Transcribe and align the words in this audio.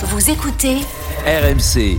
Vous 0.00 0.30
écoutez 0.30 0.76
RMC. 1.26 1.98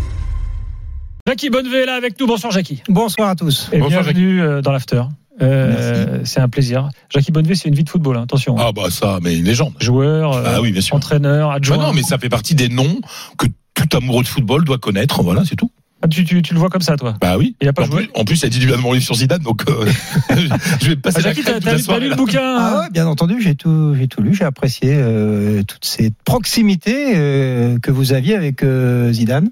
Jackie 1.27 1.49
Bonnevé 1.49 1.79
est 1.79 1.85
là 1.85 1.95
avec 1.95 2.19
nous. 2.19 2.27
Bonsoir 2.27 2.51
Jackie. 2.51 2.81
Bonsoir 2.87 3.29
à 3.29 3.35
tous. 3.35 3.69
Et 3.73 3.79
Bonsoir, 3.79 4.03
bienvenue 4.03 4.41
euh, 4.41 4.61
dans 4.61 4.71
l'after. 4.71 5.03
Euh, 5.41 6.19
c'est 6.23 6.39
un 6.39 6.49
plaisir. 6.49 6.89
Jackie 7.09 7.31
Bonnevé, 7.31 7.55
c'est 7.55 7.67
une 7.69 7.75
vie 7.75 7.83
de 7.83 7.89
football, 7.89 8.17
hein, 8.17 8.23
attention. 8.23 8.55
Ah 8.57 8.71
bah 8.71 8.89
ça, 8.89 9.19
mais 9.21 9.37
une 9.37 9.45
légende. 9.45 9.73
Joueur, 9.79 10.33
euh, 10.33 10.43
Ah 10.45 10.61
oui, 10.61 10.71
bien 10.71 10.81
sûr. 10.81 10.95
entraîneur, 10.95 11.49
Bah 11.49 11.55
adjoint. 11.55 11.77
non, 11.77 11.93
mais 11.93 12.03
ça 12.03 12.17
fait 12.17 12.29
partie 12.29 12.55
des 12.55 12.69
noms 12.69 12.99
que 13.37 13.47
tout 13.73 13.97
amoureux 13.97 14.23
de 14.23 14.27
football 14.27 14.65
doit 14.65 14.77
connaître. 14.77 15.21
Voilà, 15.23 15.43
c'est 15.45 15.55
tout. 15.55 15.71
Ah, 16.01 16.07
tu, 16.07 16.23
tu, 16.23 16.41
tu 16.41 16.53
le 16.53 16.59
vois 16.59 16.69
comme 16.69 16.81
ça, 16.81 16.95
toi 16.95 17.15
Bah 17.19 17.37
oui. 17.37 17.55
Il 17.61 17.67
a 17.67 17.73
pas 17.73 17.83
en, 17.83 17.85
joué 17.85 18.05
plus, 18.05 18.09
en 18.15 18.23
plus, 18.23 18.41
il 18.41 18.45
a 18.45 18.49
dit 18.49 18.59
du 18.59 18.67
bien 18.67 18.77
de 18.77 18.81
mon 18.81 18.93
livre 18.93 19.03
sur 19.03 19.15
Zidane, 19.15 19.41
donc 19.41 19.63
euh, 19.69 19.85
je 20.81 20.89
vais 20.89 20.95
passer 20.95 21.17
Ah, 21.19 21.21
la 21.21 21.33
Jackie, 21.33 21.43
t'as 21.43 21.51
la 21.51 21.57
lu, 21.59 21.63
t'as 21.65 21.77
soirée, 21.79 22.01
lu 22.01 22.09
le 22.09 22.15
bouquin 22.15 22.55
Ah 22.57 22.79
ouais, 22.83 22.89
bien 22.91 23.05
entendu, 23.07 23.41
j'ai 23.41 23.55
tout, 23.55 23.93
j'ai 23.95 24.07
tout 24.07 24.21
lu, 24.21 24.33
j'ai 24.33 24.45
apprécié 24.45 24.93
euh, 24.93 25.61
toute 25.63 25.83
cette 25.83 26.15
proximité 26.23 27.13
euh, 27.17 27.79
que 27.79 27.91
vous 27.91 28.13
aviez 28.13 28.35
avec 28.35 28.63
euh, 28.63 29.11
Zidane. 29.11 29.49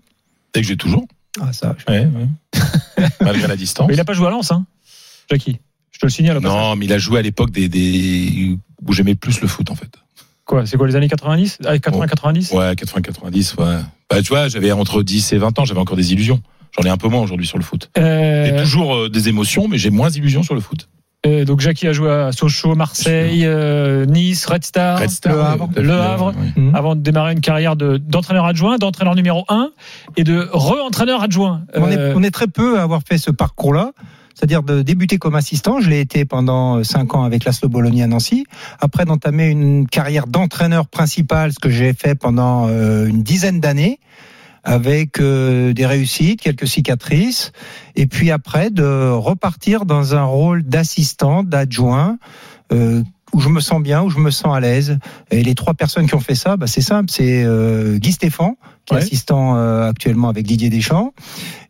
Et 0.55 0.61
que 0.61 0.67
j'ai 0.67 0.77
toujours. 0.77 1.05
Ah 1.41 1.51
ça, 1.51 1.75
je- 1.85 1.91
Ouais, 1.91 2.05
ouais. 2.07 3.07
Malgré 3.21 3.47
la 3.47 3.55
distance. 3.57 3.87
Mais 3.89 3.93
il 3.95 3.99
a 3.99 4.05
pas 4.05 4.13
joué 4.13 4.27
à 4.27 4.29
Lens, 4.29 4.51
hein 4.51 4.65
Jackie. 5.29 5.59
Je 5.91 5.99
te 5.99 6.05
le 6.05 6.09
signale. 6.11 6.39
Non, 6.39 6.75
mais 6.75 6.85
il 6.85 6.93
a 6.93 6.97
joué 6.97 7.19
à 7.19 7.21
l'époque 7.21 7.51
des, 7.51 7.67
des 7.67 8.57
où 8.85 8.93
j'aimais 8.93 9.15
plus 9.15 9.41
le 9.41 9.47
foot 9.47 9.69
en 9.69 9.75
fait. 9.75 9.89
Quoi 10.47 10.65
C'est 10.65 10.77
quoi 10.77 10.87
les 10.87 10.95
années 10.95 11.09
90 11.09 11.59
ah, 11.65 11.75
80-90 11.75 12.55
Ouais, 12.55 12.73
80-90, 12.73 13.55
ouais. 13.59 13.81
Bah 14.09 14.21
tu 14.21 14.29
vois, 14.29 14.47
j'avais 14.47 14.71
entre 14.71 15.03
10 15.03 15.33
et 15.33 15.37
20 15.37 15.59
ans, 15.59 15.65
j'avais 15.65 15.79
encore 15.79 15.97
des 15.97 16.13
illusions. 16.13 16.39
J'en 16.77 16.83
ai 16.87 16.89
un 16.89 16.97
peu 16.97 17.07
moins 17.09 17.21
aujourd'hui 17.21 17.45
sur 17.47 17.57
le 17.57 17.63
foot. 17.63 17.89
Euh, 17.97 18.45
J'ai 18.45 18.55
toujours 18.63 18.95
euh, 18.95 19.09
des 19.09 19.29
émotions, 19.29 19.67
mais 19.67 19.77
j'ai 19.77 19.89
moins 19.89 20.09
d'illusions 20.09 20.43
sur 20.43 20.53
le 20.55 20.61
foot. 20.61 20.87
euh, 21.25 21.43
Donc 21.43 21.59
Jackie 21.59 21.87
a 21.87 21.91
joué 21.93 22.09
à 22.11 22.31
Sochaux, 22.31 22.75
Marseille, 22.75 23.45
euh, 23.45 24.05
Nice, 24.05 24.45
Red 24.45 24.63
Star. 24.63 24.99
Red 24.99 25.09
Star, 25.09 25.33
Le 25.33 25.41
Havre. 25.41 25.69
Le 25.75 25.91
Havre. 25.93 26.27
ouais. 26.27 26.61
Mhm. 26.61 26.75
avant 26.75 26.95
de 26.95 27.01
démarrer 27.01 27.33
une 27.33 27.41
carrière 27.41 27.75
de- 27.75 27.97
d'entraîneur 27.97 28.45
adjoint, 28.45 28.77
d'entraîneur 28.77 29.15
numéro 29.15 29.43
1 29.49 29.71
et 30.17 30.23
de 30.23 30.47
re-entraîneur 30.53 31.21
adjoint. 31.23 31.63
on, 31.75 31.89
est, 31.89 32.13
on 32.15 32.23
est 32.23 32.31
très 32.31 32.47
peu 32.47 32.79
à 32.79 32.83
avoir 32.83 33.01
fait 33.07 33.17
ce 33.17 33.31
parcours-là. 33.31 33.91
C'est-à-dire 34.37 34.61
de 34.61 34.83
débuter 34.83 35.17
comme 35.17 35.33
assistant, 35.33 35.79
je 35.79 35.89
l'ai 35.89 35.99
été 35.99 36.23
pendant 36.23 36.83
5 36.83 37.15
ans 37.15 37.23
avec 37.23 37.43
l'Aslo 37.43 37.69
Bologna 37.69 38.03
à 38.03 38.07
Nancy. 38.07 38.45
Après 38.79 39.03
d'entamer 39.03 39.47
une 39.47 39.87
carrière 39.87 40.27
d'entraîneur 40.27 40.87
principal, 40.87 41.51
ce 41.51 41.57
que 41.57 41.71
j'ai 41.71 41.91
fait 41.93 42.13
pendant 42.13 42.67
euh, 42.67 43.07
une 43.07 43.23
dizaine 43.23 43.59
d'années, 43.59 43.99
avec 44.63 45.19
euh, 45.19 45.73
des 45.73 45.87
réussites, 45.87 46.39
quelques 46.39 46.67
cicatrices, 46.67 47.51
et 47.95 48.05
puis 48.05 48.29
après 48.29 48.69
de 48.69 49.09
repartir 49.09 49.85
dans 49.85 50.13
un 50.13 50.25
rôle 50.25 50.61
d'assistant, 50.61 51.41
d'adjoint, 51.41 52.19
euh, 52.71 53.01
où 53.33 53.39
je 53.41 53.49
me 53.49 53.59
sens 53.59 53.81
bien, 53.81 54.01
où 54.03 54.09
je 54.09 54.19
me 54.19 54.31
sens 54.31 54.55
à 54.55 54.59
l'aise. 54.59 54.97
Et 55.31 55.43
les 55.43 55.53
trois 55.55 55.73
personnes 55.73 56.07
qui 56.07 56.15
ont 56.15 56.19
fait 56.19 56.35
ça, 56.35 56.57
bah, 56.57 56.67
c'est 56.67 56.81
simple, 56.81 57.11
c'est 57.11 57.43
euh, 57.43 57.97
Guy 57.97 58.11
Stéphane, 58.13 58.53
qui 58.85 58.93
Ouais. 58.93 59.01
est 59.01 59.03
assistant 59.03 59.57
euh, 59.57 59.89
actuellement 59.89 60.29
avec 60.29 60.45
Didier 60.45 60.69
Deschamps, 60.69 61.13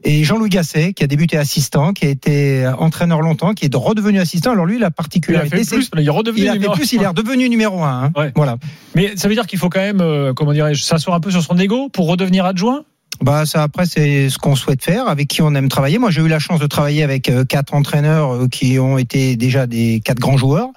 et 0.03 0.23
Jean-Louis 0.23 0.49
Gasset, 0.49 0.93
qui 0.93 1.03
a 1.03 1.07
débuté 1.07 1.35
assistant, 1.37 1.93
qui 1.93 2.05
a 2.05 2.09
été 2.09 2.67
entraîneur 2.77 3.21
longtemps, 3.21 3.53
qui 3.53 3.65
est 3.65 3.75
redevenu 3.75 4.19
assistant. 4.19 4.51
Alors 4.51 4.65
lui, 4.67 4.77
la 4.77 4.87
il 4.87 4.91
particularité, 4.93 5.63
c'est 5.63 5.75
plus, 5.77 5.89
il 5.97 6.05
est 6.05 6.09
redevenu 6.11 6.41
il 6.41 6.47
a 6.47 6.51
fait 6.51 6.57
numéro 6.59 6.73
plus, 6.75 6.91
il 6.93 7.01
est 7.01 7.07
redevenu 7.07 7.49
numéro 7.49 7.83
un. 7.83 8.03
hein. 8.05 8.11
Ouais. 8.15 8.31
Voilà. 8.35 8.57
Mais 8.95 9.17
ça 9.17 9.27
veut 9.27 9.33
dire 9.33 9.47
qu'il 9.47 9.57
faut 9.57 9.69
quand 9.69 9.79
même, 9.79 10.01
euh, 10.01 10.33
comment 10.33 10.53
dirais-je, 10.53 10.83
s'asseoir 10.83 11.15
un 11.17 11.19
peu 11.19 11.31
sur 11.31 11.41
son 11.41 11.57
ego 11.57 11.89
pour 11.89 12.07
redevenir 12.07 12.45
adjoint? 12.45 12.83
Bah 13.19 13.47
ça 13.47 13.63
après 13.63 13.87
c'est 13.87 14.29
ce 14.29 14.37
qu'on 14.37 14.55
souhaite 14.55 14.83
faire, 14.83 15.07
avec 15.07 15.27
qui 15.27 15.41
on 15.41 15.55
aime 15.55 15.69
travailler. 15.69 15.97
Moi 15.97 16.11
j'ai 16.11 16.21
eu 16.21 16.27
la 16.27 16.37
chance 16.37 16.59
de 16.59 16.67
travailler 16.67 17.01
avec 17.01 17.29
euh, 17.29 17.45
quatre 17.45 17.73
entraîneurs 17.73 18.31
euh, 18.35 18.47
qui 18.47 18.77
ont 18.77 18.99
été 18.99 19.35
déjà 19.35 19.65
des 19.65 20.01
quatre 20.05 20.19
grands 20.19 20.37
joueurs, 20.37 20.67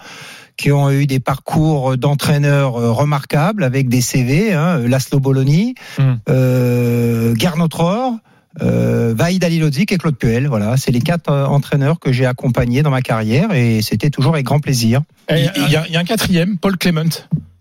qui 0.61 0.71
ont 0.73 0.91
eu 0.91 1.07
des 1.07 1.21
parcours 1.21 1.97
d'entraîneurs 1.97 2.77
euh, 2.77 2.93
remarquables 2.93 3.65
avec 3.65 3.89
des 3.89 4.03
CV, 4.03 4.53
hein, 4.53 4.79
Laszlo 4.87 5.19
Bologna, 5.19 5.73
Hmm. 5.99 6.17
euh, 6.29 7.35
Gernot 7.35 7.69
Rohr, 7.73 8.13
euh, 8.61 9.15
Vaïd 9.17 9.43
Alilodzic 9.43 9.91
et 9.91 9.97
Claude 9.97 10.17
Puel. 10.17 10.49
Voilà, 10.49 10.77
c'est 10.77 10.91
les 10.91 11.01
quatre 11.01 11.31
euh, 11.31 11.47
entraîneurs 11.47 11.99
que 11.99 12.13
j'ai 12.13 12.27
accompagnés 12.27 12.83
dans 12.83 12.91
ma 12.91 13.01
carrière 13.01 13.53
et 13.55 13.81
c'était 13.81 14.11
toujours 14.11 14.35
avec 14.35 14.45
grand 14.45 14.61
plaisir. 14.61 15.01
Il, 15.31 15.39
y 15.71 15.77
a, 15.77 15.87
il 15.87 15.93
y 15.95 15.97
a 15.97 16.01
un 16.01 16.05
quatrième, 16.05 16.59
Paul 16.59 16.77
Clement, 16.77 17.09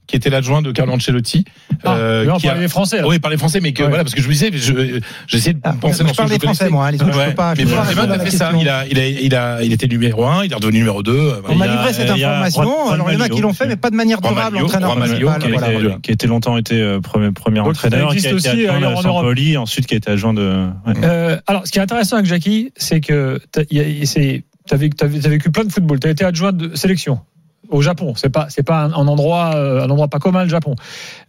qui 0.10 0.16
était 0.16 0.30
l'adjoint 0.32 0.62
de 0.64 0.72
Carlo 0.72 0.92
Ancelotti. 0.94 1.46
ah, 1.86 1.94
euh, 1.96 2.26
mais 2.26 2.32
on 2.32 2.38
qui 2.38 2.48
a- 2.48 2.50
parlait 2.50 2.66
des 2.66 2.68
Français. 2.70 2.98
là. 3.02 3.08
Oui, 3.08 3.16
il 3.18 3.22
parlait 3.22 3.38
français, 3.38 3.60
mais 3.62 3.72
que 3.74 3.84
Ouais. 3.84 3.90
voilà, 3.90 4.04
parce 4.04 4.16
que 4.16 4.22
je 4.22 4.28
me 4.28 4.34
disais, 4.34 4.50
je- 4.52 5.00
j'essaie 5.28 5.54
de 5.54 5.60
Ah, 5.64 5.74
penser 5.80 6.00
je 6.00 6.04
dans 6.04 6.10
ce 6.10 6.16
parle 6.16 6.30
que 6.30 6.34
je 6.34 6.40
des 6.40 6.46
Français 6.46 6.60
connaissais. 6.66 6.70
moi, 6.74 6.88
hein, 6.88 6.92
les 6.92 7.02
autres 7.02 7.14
je 7.14 7.18
Ouais. 7.18 7.24
je 7.24 7.30
mais 7.30 7.30
peux 7.30 7.36
pas 7.36 7.54
Clement 7.56 7.82
répondre 7.84 8.12
à 8.12 8.16
a 8.16 8.20
fait 8.20 8.32
ça. 8.32 8.52
Il 8.60 8.68
a, 8.68 8.86
il 8.88 9.00
a, 9.00 9.08
il 9.08 9.36
a, 9.36 9.64
il 9.64 9.72
était 9.72 9.88
numéro 9.88 10.26
un, 10.26 10.44
il 10.44 10.52
est 10.52 10.56
redevenu 10.56 10.80
numéro 10.80 11.04
deux. 11.04 11.34
On 11.48 11.56
m'a 11.56 11.66
a- 11.66 11.68
livré 11.68 11.94
cette 11.94 12.10
a 12.10 12.14
information. 12.16 12.90
Alors 12.90 13.12
il 13.12 13.14
y 13.14 13.18
en 13.18 13.22
a 13.22 13.30
qui 13.30 13.40
l'ont 13.42 13.54
fait, 13.54 13.68
mais 13.68 13.76
pas 13.76 13.92
de 13.92 13.96
manière 13.96 14.20
durable. 14.20 14.54
Malio, 14.56 14.66
Entraîneur 14.66 14.90
Juan 14.96 15.00
Malio, 15.00 15.28
principal. 15.28 15.40
qui 15.40 15.66
a 15.66 15.70
été- 15.80 15.88
qui, 15.96 16.02
qui 16.02 16.12
était 16.12 16.28
longtemps 16.28 16.58
été 16.58 16.82
euh, 16.82 17.00
premier, 17.02 17.60
entraîneur, 17.60 18.10
qui 18.10 18.14
a 18.16 18.18
existe 18.18 18.26
été 18.26 18.36
aussi, 18.36 18.68
adjoint 18.68 18.80
Europe. 18.90 19.04
Sampoli, 19.04 19.58
ensuite 19.58 19.86
qui 19.86 19.94
a 19.94 19.98
été 19.98 20.10
adjoint 20.12 20.34
de. 20.34 20.66
Euh, 21.04 21.38
alors, 21.48 21.68
ce 21.68 21.72
qui 21.72 21.78
est 21.80 21.82
intéressant 21.82 22.16
avec 22.16 22.26
Jackie, 22.28 22.72
c'est 22.76 23.00
que 23.00 23.40
tu 23.54 23.60
as, 23.60 24.78
vécu 24.78 25.52
plein 25.52 25.64
de 25.66 25.72
football. 25.72 26.00
Tu 26.00 26.08
as 26.08 26.12
été 26.12 26.26
adjoint 26.26 26.52
de 26.52 26.76
sélection 26.76 27.20
au 27.70 27.82
Japon. 27.82 28.14
C'est 28.16 28.30
pas, 28.30 28.48
c'est 28.50 28.64
pas 28.64 28.82
un, 28.84 28.92
un 28.94 29.08
endroit, 29.08 29.54
euh, 29.56 29.82
un 29.84 29.90
endroit 29.90 30.08
pas 30.08 30.20
commun 30.20 30.44
le 30.44 30.50
Japon. 30.50 30.76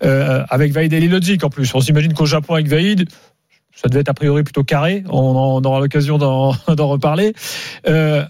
Euh, 0.03 0.43
avec 0.49 0.73
Vaïd 0.73 0.93
Elilodzic 0.93 1.45
en 1.45 1.51
plus. 1.51 1.75
On 1.75 1.81
s'imagine 1.81 2.13
qu'au 2.15 2.27
Japon 2.27 2.55
avec 2.55 2.69
Vaïd, 2.69 3.09
ça 3.75 3.89
devait 3.89 4.01
être 4.01 4.09
a 4.09 4.15
priori 4.15 4.43
plutôt 4.43 4.65
carré. 4.65 5.05
On, 5.09 5.19
en- 5.19 5.57
on 5.59 5.63
aura 5.63 5.81
l'occasion 5.81 6.19
d'en, 6.19 6.51
reparler. 6.69 7.35
Euh, 7.89 8.25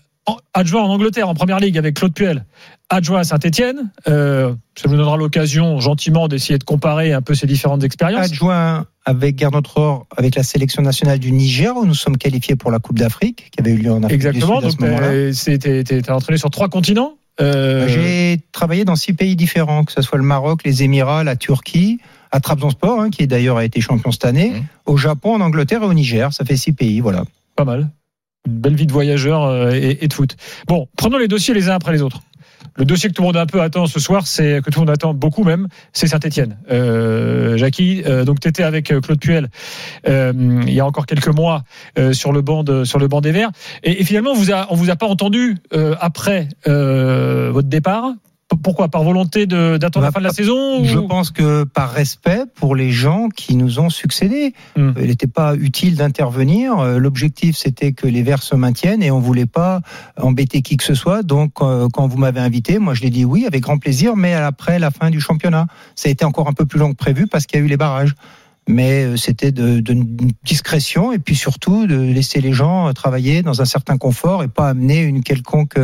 adjoint 0.54 0.82
en 0.82 0.88
Angleterre 0.90 1.28
en 1.28 1.34
première 1.34 1.58
ligue 1.60 1.78
avec 1.78 1.96
Claude 1.96 2.14
Puel. 2.14 2.44
Adjoint 2.88 3.20
à 3.20 3.24
Saint-Etienne. 3.24 3.90
Euh, 4.08 4.52
ça 4.76 4.88
vous 4.88 4.96
donnera 4.96 5.16
l'occasion 5.16 5.78
gentiment 5.80 6.28
d'essayer 6.28 6.58
de 6.58 6.64
comparer 6.64 7.12
un 7.12 7.22
peu 7.22 7.34
ces 7.34 7.46
différentes 7.46 7.84
expériences. 7.84 8.26
Adjoint 8.26 8.86
avec 9.04 9.38
Gernot 9.38 9.62
Rohr 9.74 10.06
avec 10.16 10.34
la 10.34 10.42
sélection 10.42 10.82
nationale 10.82 11.18
du 11.18 11.32
Niger 11.32 11.76
où 11.76 11.84
nous 11.86 11.94
sommes 11.94 12.16
qualifiés 12.16 12.54
pour 12.56 12.70
la 12.70 12.78
Coupe 12.80 12.98
d'Afrique 12.98 13.50
qui 13.52 13.60
avait 13.60 13.72
eu 13.72 13.76
lieu 13.78 13.92
en 13.92 14.02
Afrique 14.02 14.16
Exactement. 14.16 14.60
du 14.60 14.70
Sud 14.70 14.82
à 14.82 14.86
ce 14.86 15.90
moment-là. 16.00 16.14
entraîné 16.16 16.38
sur 16.38 16.50
trois 16.50 16.68
continents. 16.68 17.14
Euh, 17.40 17.88
J'ai 17.88 18.40
travaillé 18.52 18.84
dans 18.84 18.96
six 18.96 19.12
pays 19.12 19.36
différents, 19.36 19.84
que 19.84 19.92
ce 19.92 20.02
soit 20.02 20.18
le 20.18 20.24
Maroc, 20.24 20.60
les 20.64 20.82
Émirats, 20.82 21.24
la 21.24 21.36
Turquie, 21.36 21.98
à 22.30 22.40
Trabzonspor, 22.40 23.00
hein, 23.00 23.10
qui 23.10 23.26
d'ailleurs 23.26 23.56
a 23.56 23.64
été 23.64 23.80
champion 23.80 24.12
cette 24.12 24.24
année, 24.24 24.50
Mhm. 24.50 24.62
au 24.86 24.96
Japon, 24.96 25.34
en 25.34 25.40
Angleterre 25.40 25.82
et 25.82 25.86
au 25.86 25.94
Niger. 25.94 26.32
Ça 26.32 26.44
fait 26.44 26.56
six 26.56 26.72
pays, 26.72 27.00
voilà. 27.00 27.24
Pas 27.56 27.64
mal. 27.64 27.88
Une 28.46 28.54
belle 28.54 28.74
vie 28.74 28.86
de 28.86 28.92
voyageur 28.92 29.44
euh, 29.44 29.72
et, 29.72 29.98
et 30.04 30.08
de 30.08 30.12
foot. 30.12 30.36
Bon, 30.66 30.88
prenons 30.96 31.18
les 31.18 31.28
dossiers 31.28 31.52
les 31.54 31.68
uns 31.68 31.74
après 31.74 31.92
les 31.92 32.02
autres. 32.02 32.22
Le 32.76 32.84
dossier 32.84 33.08
que 33.08 33.14
tout 33.14 33.22
le 33.22 33.26
monde 33.26 33.36
un 33.36 33.46
peu 33.46 33.60
attend 33.60 33.86
ce 33.86 34.00
soir, 34.00 34.26
c'est 34.26 34.62
que 34.62 34.70
tout 34.70 34.80
le 34.80 34.86
monde 34.86 34.94
attend 34.94 35.14
beaucoup 35.14 35.44
même, 35.44 35.68
c'est 35.92 36.06
Saint-Etienne. 36.06 36.56
Euh, 36.70 37.56
Jackie, 37.56 38.02
euh, 38.06 38.24
donc 38.24 38.40
tu 38.40 38.48
étais 38.48 38.62
avec 38.62 38.90
euh, 38.90 39.00
Claude 39.00 39.20
Puel 39.20 39.48
euh, 40.08 40.32
il 40.66 40.72
y 40.72 40.80
a 40.80 40.86
encore 40.86 41.06
quelques 41.06 41.28
mois 41.28 41.62
sur 42.12 42.32
le 42.32 42.40
banc 42.40 42.64
sur 42.84 42.98
le 42.98 43.08
banc 43.08 43.20
des 43.20 43.32
Verts, 43.32 43.50
et, 43.82 44.04
finalement 44.04 44.30
on 44.30 44.34
vous 44.34 44.52
a 44.52 44.66
on 44.70 44.74
vous 44.74 44.90
a 44.90 44.96
pas 44.96 45.06
entendu 45.06 45.56
après 46.00 46.48
votre 46.64 47.68
départ. 47.68 48.12
Pourquoi 48.62 48.88
Par 48.88 49.02
volonté 49.04 49.46
d'attendre 49.46 50.00
la 50.04 50.10
Bah, 50.10 50.12
fin 50.12 50.20
de 50.20 50.24
la 50.26 50.32
saison 50.32 50.84
Je 50.84 50.98
ou- 50.98 51.08
pense 51.08 51.30
que 51.30 51.64
par 51.64 51.90
respect 51.90 52.42
pour 52.54 52.76
les 52.76 52.90
gens 52.90 53.28
qui 53.28 53.56
nous 53.56 53.80
ont 53.80 53.90
succédé, 53.90 54.54
Hmm. 54.76 54.92
il 55.00 55.06
n'était 55.08 55.26
pas 55.26 55.54
utile 55.56 55.96
d'intervenir. 55.96 56.78
Euh, 56.78 56.98
L'objectif, 56.98 57.56
c'était 57.56 57.92
que 57.92 58.06
les 58.06 58.22
Verts 58.22 58.42
se 58.42 58.54
maintiennent 58.54 59.02
et 59.02 59.10
on 59.10 59.20
voulait 59.20 59.46
pas 59.46 59.80
embêter 60.20 60.62
qui 60.62 60.76
que 60.76 60.84
ce 60.84 60.94
soit. 60.94 61.22
Donc, 61.22 61.52
euh, 61.62 61.88
quand 61.92 62.06
vous 62.06 62.18
m'avez 62.18 62.40
invité, 62.40 62.78
moi, 62.78 62.94
je 62.94 63.02
l'ai 63.02 63.10
dit 63.10 63.24
oui, 63.24 63.46
avec 63.46 63.62
grand 63.62 63.78
plaisir, 63.78 64.16
mais 64.16 64.34
après 64.34 64.78
la 64.78 64.90
fin 64.90 65.10
du 65.10 65.20
championnat. 65.20 65.66
Ça 65.94 66.08
a 66.08 66.12
été 66.12 66.24
encore 66.24 66.48
un 66.48 66.52
peu 66.52 66.66
plus 66.66 66.78
long 66.78 66.90
que 66.90 66.96
prévu 66.96 67.26
parce 67.26 67.46
qu'il 67.46 67.58
y 67.58 67.62
a 67.62 67.64
eu 67.64 67.68
les 67.68 67.76
barrages. 67.76 68.14
Mais 68.68 69.04
euh, 69.04 69.16
c'était 69.16 69.52
de, 69.52 69.80
de 69.80 69.96
discrétion 70.44 71.12
et 71.12 71.18
puis 71.18 71.34
surtout 71.34 71.86
de 71.86 71.96
laisser 71.96 72.40
les 72.40 72.52
gens 72.52 72.88
euh, 72.88 72.92
travailler 72.92 73.42
dans 73.42 73.62
un 73.62 73.64
certain 73.64 73.98
confort 73.98 74.42
et 74.42 74.48
pas 74.48 74.68
amener 74.68 75.00
une 75.00 75.22
quelconque 75.22 75.78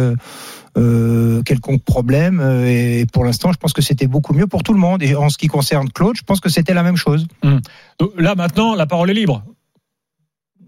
euh, 0.76 1.42
quelconque 1.42 1.82
problème. 1.82 2.40
Et 2.66 3.06
pour 3.12 3.24
l'instant, 3.24 3.50
je 3.52 3.58
pense 3.58 3.72
que 3.72 3.82
c'était 3.82 4.06
beaucoup 4.06 4.34
mieux 4.34 4.46
pour 4.46 4.62
tout 4.62 4.74
le 4.74 4.78
monde. 4.78 5.02
Et 5.02 5.14
en 5.14 5.30
ce 5.30 5.38
qui 5.38 5.48
concerne 5.48 5.90
Claude, 5.90 6.16
je 6.16 6.22
pense 6.22 6.40
que 6.40 6.48
c'était 6.48 6.74
la 6.74 6.82
même 6.82 6.96
chose. 6.96 7.26
Donc 7.98 8.12
Là 8.18 8.34
maintenant, 8.34 8.74
la 8.74 8.86
parole 8.86 9.10
est 9.10 9.14
libre. 9.14 9.42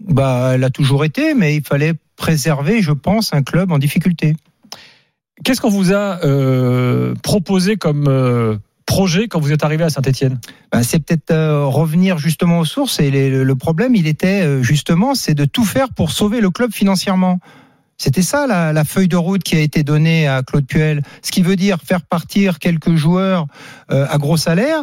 Bah, 0.08 0.52
elle 0.54 0.64
a 0.64 0.70
toujours 0.70 1.04
été, 1.04 1.34
mais 1.34 1.56
il 1.56 1.62
fallait 1.62 1.92
préserver, 2.16 2.82
je 2.82 2.92
pense, 2.92 3.32
un 3.34 3.42
club 3.42 3.70
en 3.72 3.78
difficulté. 3.78 4.34
Qu'est-ce 5.44 5.60
qu'on 5.60 5.70
vous 5.70 5.92
a 5.92 6.24
euh, 6.24 7.14
proposé 7.22 7.76
comme 7.76 8.06
euh, 8.08 8.56
projet 8.98 9.28
quand 9.28 9.38
vous 9.38 9.52
êtes 9.52 9.62
arrivé 9.62 9.84
à 9.84 9.90
Saint-Etienne 9.90 10.40
Bah, 10.72 10.82
c'est 10.82 10.98
peut-être 10.98 11.30
euh, 11.30 11.64
revenir 11.66 12.18
justement 12.18 12.58
aux 12.58 12.64
sources. 12.64 12.98
Et 12.98 13.12
le 13.30 13.54
problème, 13.54 13.94
il 13.94 14.08
était 14.08 14.42
euh, 14.42 14.60
justement, 14.60 15.14
c'est 15.14 15.34
de 15.34 15.44
tout 15.44 15.64
faire 15.64 15.90
pour 15.90 16.10
sauver 16.10 16.40
le 16.40 16.50
club 16.50 16.72
financièrement. 16.72 17.38
C'était 17.96 18.22
ça 18.22 18.48
la, 18.48 18.84
feuille 18.84 19.06
de 19.06 19.16
route 19.16 19.44
qui 19.44 19.54
a 19.54 19.60
été 19.60 19.84
donnée 19.84 20.26
à 20.26 20.42
Claude 20.42 20.66
Puel. 20.66 21.02
Ce 21.22 21.30
qui 21.30 21.42
veut 21.42 21.54
dire 21.54 21.78
faire 21.80 22.02
partir 22.02 22.58
quelques 22.58 22.96
joueurs 22.96 23.46
euh, 23.92 24.04
à 24.10 24.18
gros 24.18 24.36
salaire, 24.36 24.82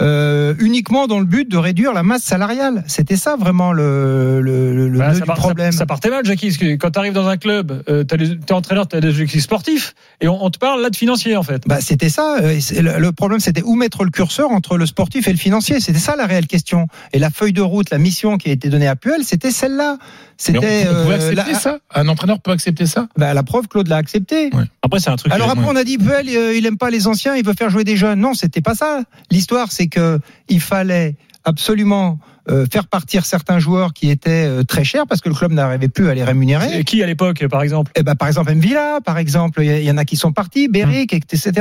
euh, 0.00 0.54
uniquement 0.58 1.06
dans 1.06 1.20
le 1.20 1.24
but 1.24 1.48
de 1.50 1.56
réduire 1.56 1.92
la 1.92 2.02
masse 2.02 2.22
salariale. 2.22 2.82
C'était 2.86 3.16
ça 3.16 3.36
vraiment 3.36 3.72
le, 3.72 4.40
le, 4.40 4.88
le 4.88 4.98
Bah, 4.98 5.14
ça, 5.14 5.24
part- 5.24 5.36
problème. 5.36 5.72
ça- 5.72 5.78
ça 5.78 5.86
partait 5.86 6.10
mal, 6.10 6.24
Jackie. 6.24 6.46
Parce 6.48 6.58
que 6.58 6.74
quand 6.76 6.90
tu 6.90 6.98
arrives 6.98 7.12
dans 7.12 7.28
un 7.28 7.36
club, 7.36 7.82
euh, 7.88 8.04
t'es 8.04 8.52
entraîneur, 8.52 8.88
tu 8.88 8.96
as 8.96 9.00
des 9.00 9.08
objectifs 9.08 9.42
sportifs, 9.42 9.94
et 10.20 10.28
on, 10.28 10.44
on 10.44 10.50
te 10.50 10.58
parle 10.58 10.82
là 10.82 10.90
de 10.90 10.96
financier, 10.96 11.36
en 11.36 11.42
fait. 11.42 11.62
Bah, 11.66 11.80
c'était 11.80 12.08
ça. 12.08 12.38
euh, 12.40 12.58
Le, 12.80 12.98
le 12.98 13.12
problème, 13.12 13.40
c'était 13.40 13.62
où 13.62 13.74
mettre 13.76 14.04
le 14.04 14.10
curseur 14.10 14.50
entre 14.50 14.76
le 14.76 14.86
sportif 14.86 15.28
et 15.28 15.32
le 15.32 15.38
financier. 15.38 15.80
C'était 15.80 15.98
ça 15.98 16.16
la 16.16 16.26
réelle 16.26 16.46
question. 16.46 16.86
Et 17.12 17.18
la 17.18 17.30
feuille 17.30 17.52
de 17.52 17.62
route, 17.62 17.90
la 17.90 17.98
mission 17.98 18.36
qui 18.36 18.50
a 18.50 18.52
été 18.52 18.68
donnée 18.70 18.88
à 18.88 18.96
Puel, 18.96 19.22
c'était 19.24 19.50
celle-là. 19.50 19.98
C'était 20.36 20.84
euh, 20.88 21.14
accepter 21.14 21.52
la, 21.52 21.58
ça? 21.58 21.78
Un 21.94 22.08
entraîneur 22.08 22.40
peut 22.40 22.50
accepter 22.50 22.86
ça? 22.86 23.06
Bah, 23.16 23.32
la 23.34 23.42
preuve, 23.44 23.68
Claude 23.68 23.86
l'a 23.86 23.96
accepté. 23.96 24.50
Après, 24.84 25.00
c'est 25.00 25.10
un 25.10 25.16
truc. 25.16 25.32
Alors 25.32 25.48
après, 25.50 25.64
on 25.72 25.76
a 25.76 25.84
dit 25.84 25.98
Puel, 25.98 26.28
euh, 26.28 26.54
il 26.56 26.66
aime 26.66 26.76
pas 26.78 26.90
les 26.90 27.06
anciens, 27.06 27.34
il 27.34 27.44
veut 27.44 27.54
faire 27.58 27.70
jouer 27.70 27.84
des 27.84 27.96
jeunes. 27.96 28.20
Non, 28.20 28.34
c'était 28.34 28.60
pas 28.60 28.74
ça. 28.74 29.00
L'histoire, 29.30 29.72
c'est 29.72 29.86
que 29.88 30.20
il 30.48 30.60
fallait 30.60 31.16
absolument 31.46 32.18
euh, 32.50 32.66
faire 32.70 32.86
partir 32.86 33.24
certains 33.24 33.58
joueurs 33.58 33.92
qui 33.94 34.10
étaient 34.10 34.44
euh, 34.46 34.62
très 34.64 34.84
chers 34.84 35.06
parce 35.06 35.20
que 35.22 35.28
le 35.30 35.34
club 35.34 35.52
n'arrivait 35.52 35.88
plus 35.88 36.08
à 36.10 36.14
les 36.14 36.22
rémunérer. 36.24 36.78
Et 36.78 36.84
qui 36.84 37.02
à 37.02 37.06
l'époque, 37.06 37.46
par 37.48 37.62
exemple? 37.62 37.90
Eh 37.96 38.02
ben, 38.02 38.14
par 38.14 38.28
exemple, 38.28 38.52
Mvila, 38.54 38.98
par 39.04 39.16
exemple, 39.18 39.62
il 39.62 39.78
y, 39.78 39.84
y 39.84 39.90
en 39.90 39.96
a 39.96 40.04
qui 40.04 40.16
sont 40.16 40.32
partis, 40.32 40.68
Beric, 40.68 41.12
etc. 41.14 41.52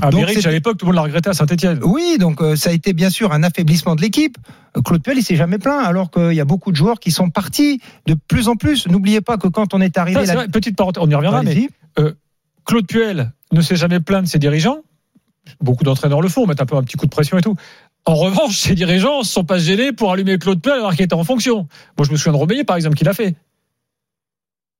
Ah, 0.00 0.10
Donc, 0.10 0.20
Beric, 0.20 0.46
à 0.46 0.50
l'époque, 0.50 0.78
tout 0.78 0.86
le 0.86 0.88
monde 0.88 0.96
l'a 0.96 1.02
regretté 1.02 1.28
à 1.28 1.34
Saint-Etienne. 1.34 1.80
Oui, 1.82 2.16
donc 2.18 2.40
euh, 2.40 2.56
ça 2.56 2.70
a 2.70 2.72
été 2.72 2.92
bien 2.94 3.10
sûr 3.10 3.32
un 3.32 3.42
affaiblissement 3.42 3.94
de 3.96 4.00
l'équipe. 4.02 4.36
Claude 4.84 5.02
Puel, 5.02 5.18
il 5.18 5.22
s'est 5.22 5.36
jamais 5.36 5.58
plaint, 5.58 5.84
alors 5.84 6.10
qu'il 6.10 6.32
y 6.32 6.40
a 6.40 6.44
beaucoup 6.46 6.70
de 6.70 6.76
joueurs 6.76 7.00
qui 7.00 7.10
sont 7.10 7.28
partis 7.28 7.80
de 8.06 8.14
plus 8.28 8.48
en 8.48 8.56
plus. 8.56 8.86
N'oubliez 8.88 9.20
pas 9.20 9.36
que 9.36 9.48
quand 9.48 9.74
on 9.74 9.80
est 9.80 9.98
arrivé, 9.98 10.20
là- 10.28 10.34
vrai, 10.34 10.48
petite 10.48 10.76
parenthèse, 10.76 11.02
on 11.04 11.10
y 11.10 11.14
reviendra, 11.14 11.42
mais. 11.42 11.68
Claude 12.64 12.86
Puel 12.86 13.32
ne 13.52 13.60
s'est 13.60 13.76
jamais 13.76 14.00
plaint 14.00 14.24
de 14.24 14.28
ses 14.28 14.38
dirigeants. 14.38 14.78
Beaucoup 15.60 15.84
d'entraîneurs 15.84 16.20
le 16.20 16.28
font, 16.28 16.46
mettent 16.46 16.60
un 16.60 16.66
peu 16.66 16.76
un 16.76 16.82
petit 16.82 16.96
coup 16.96 17.06
de 17.06 17.10
pression 17.10 17.38
et 17.38 17.42
tout. 17.42 17.56
En 18.06 18.14
revanche, 18.14 18.58
ses 18.60 18.74
dirigeants 18.74 19.20
ne 19.20 19.24
sont 19.24 19.44
pas 19.44 19.58
gênés 19.58 19.92
pour 19.92 20.12
allumer 20.12 20.38
Claude 20.38 20.60
Puel 20.60 20.74
alors 20.74 20.94
qu'il 20.94 21.04
était 21.04 21.14
en 21.14 21.24
fonction. 21.24 21.68
Moi, 21.98 22.06
je 22.06 22.12
me 22.12 22.16
souviens 22.16 22.32
de 22.32 22.38
Romeyer, 22.38 22.64
par 22.64 22.76
exemple, 22.76 22.96
qui 22.96 23.04
l'a 23.04 23.14
fait. 23.14 23.34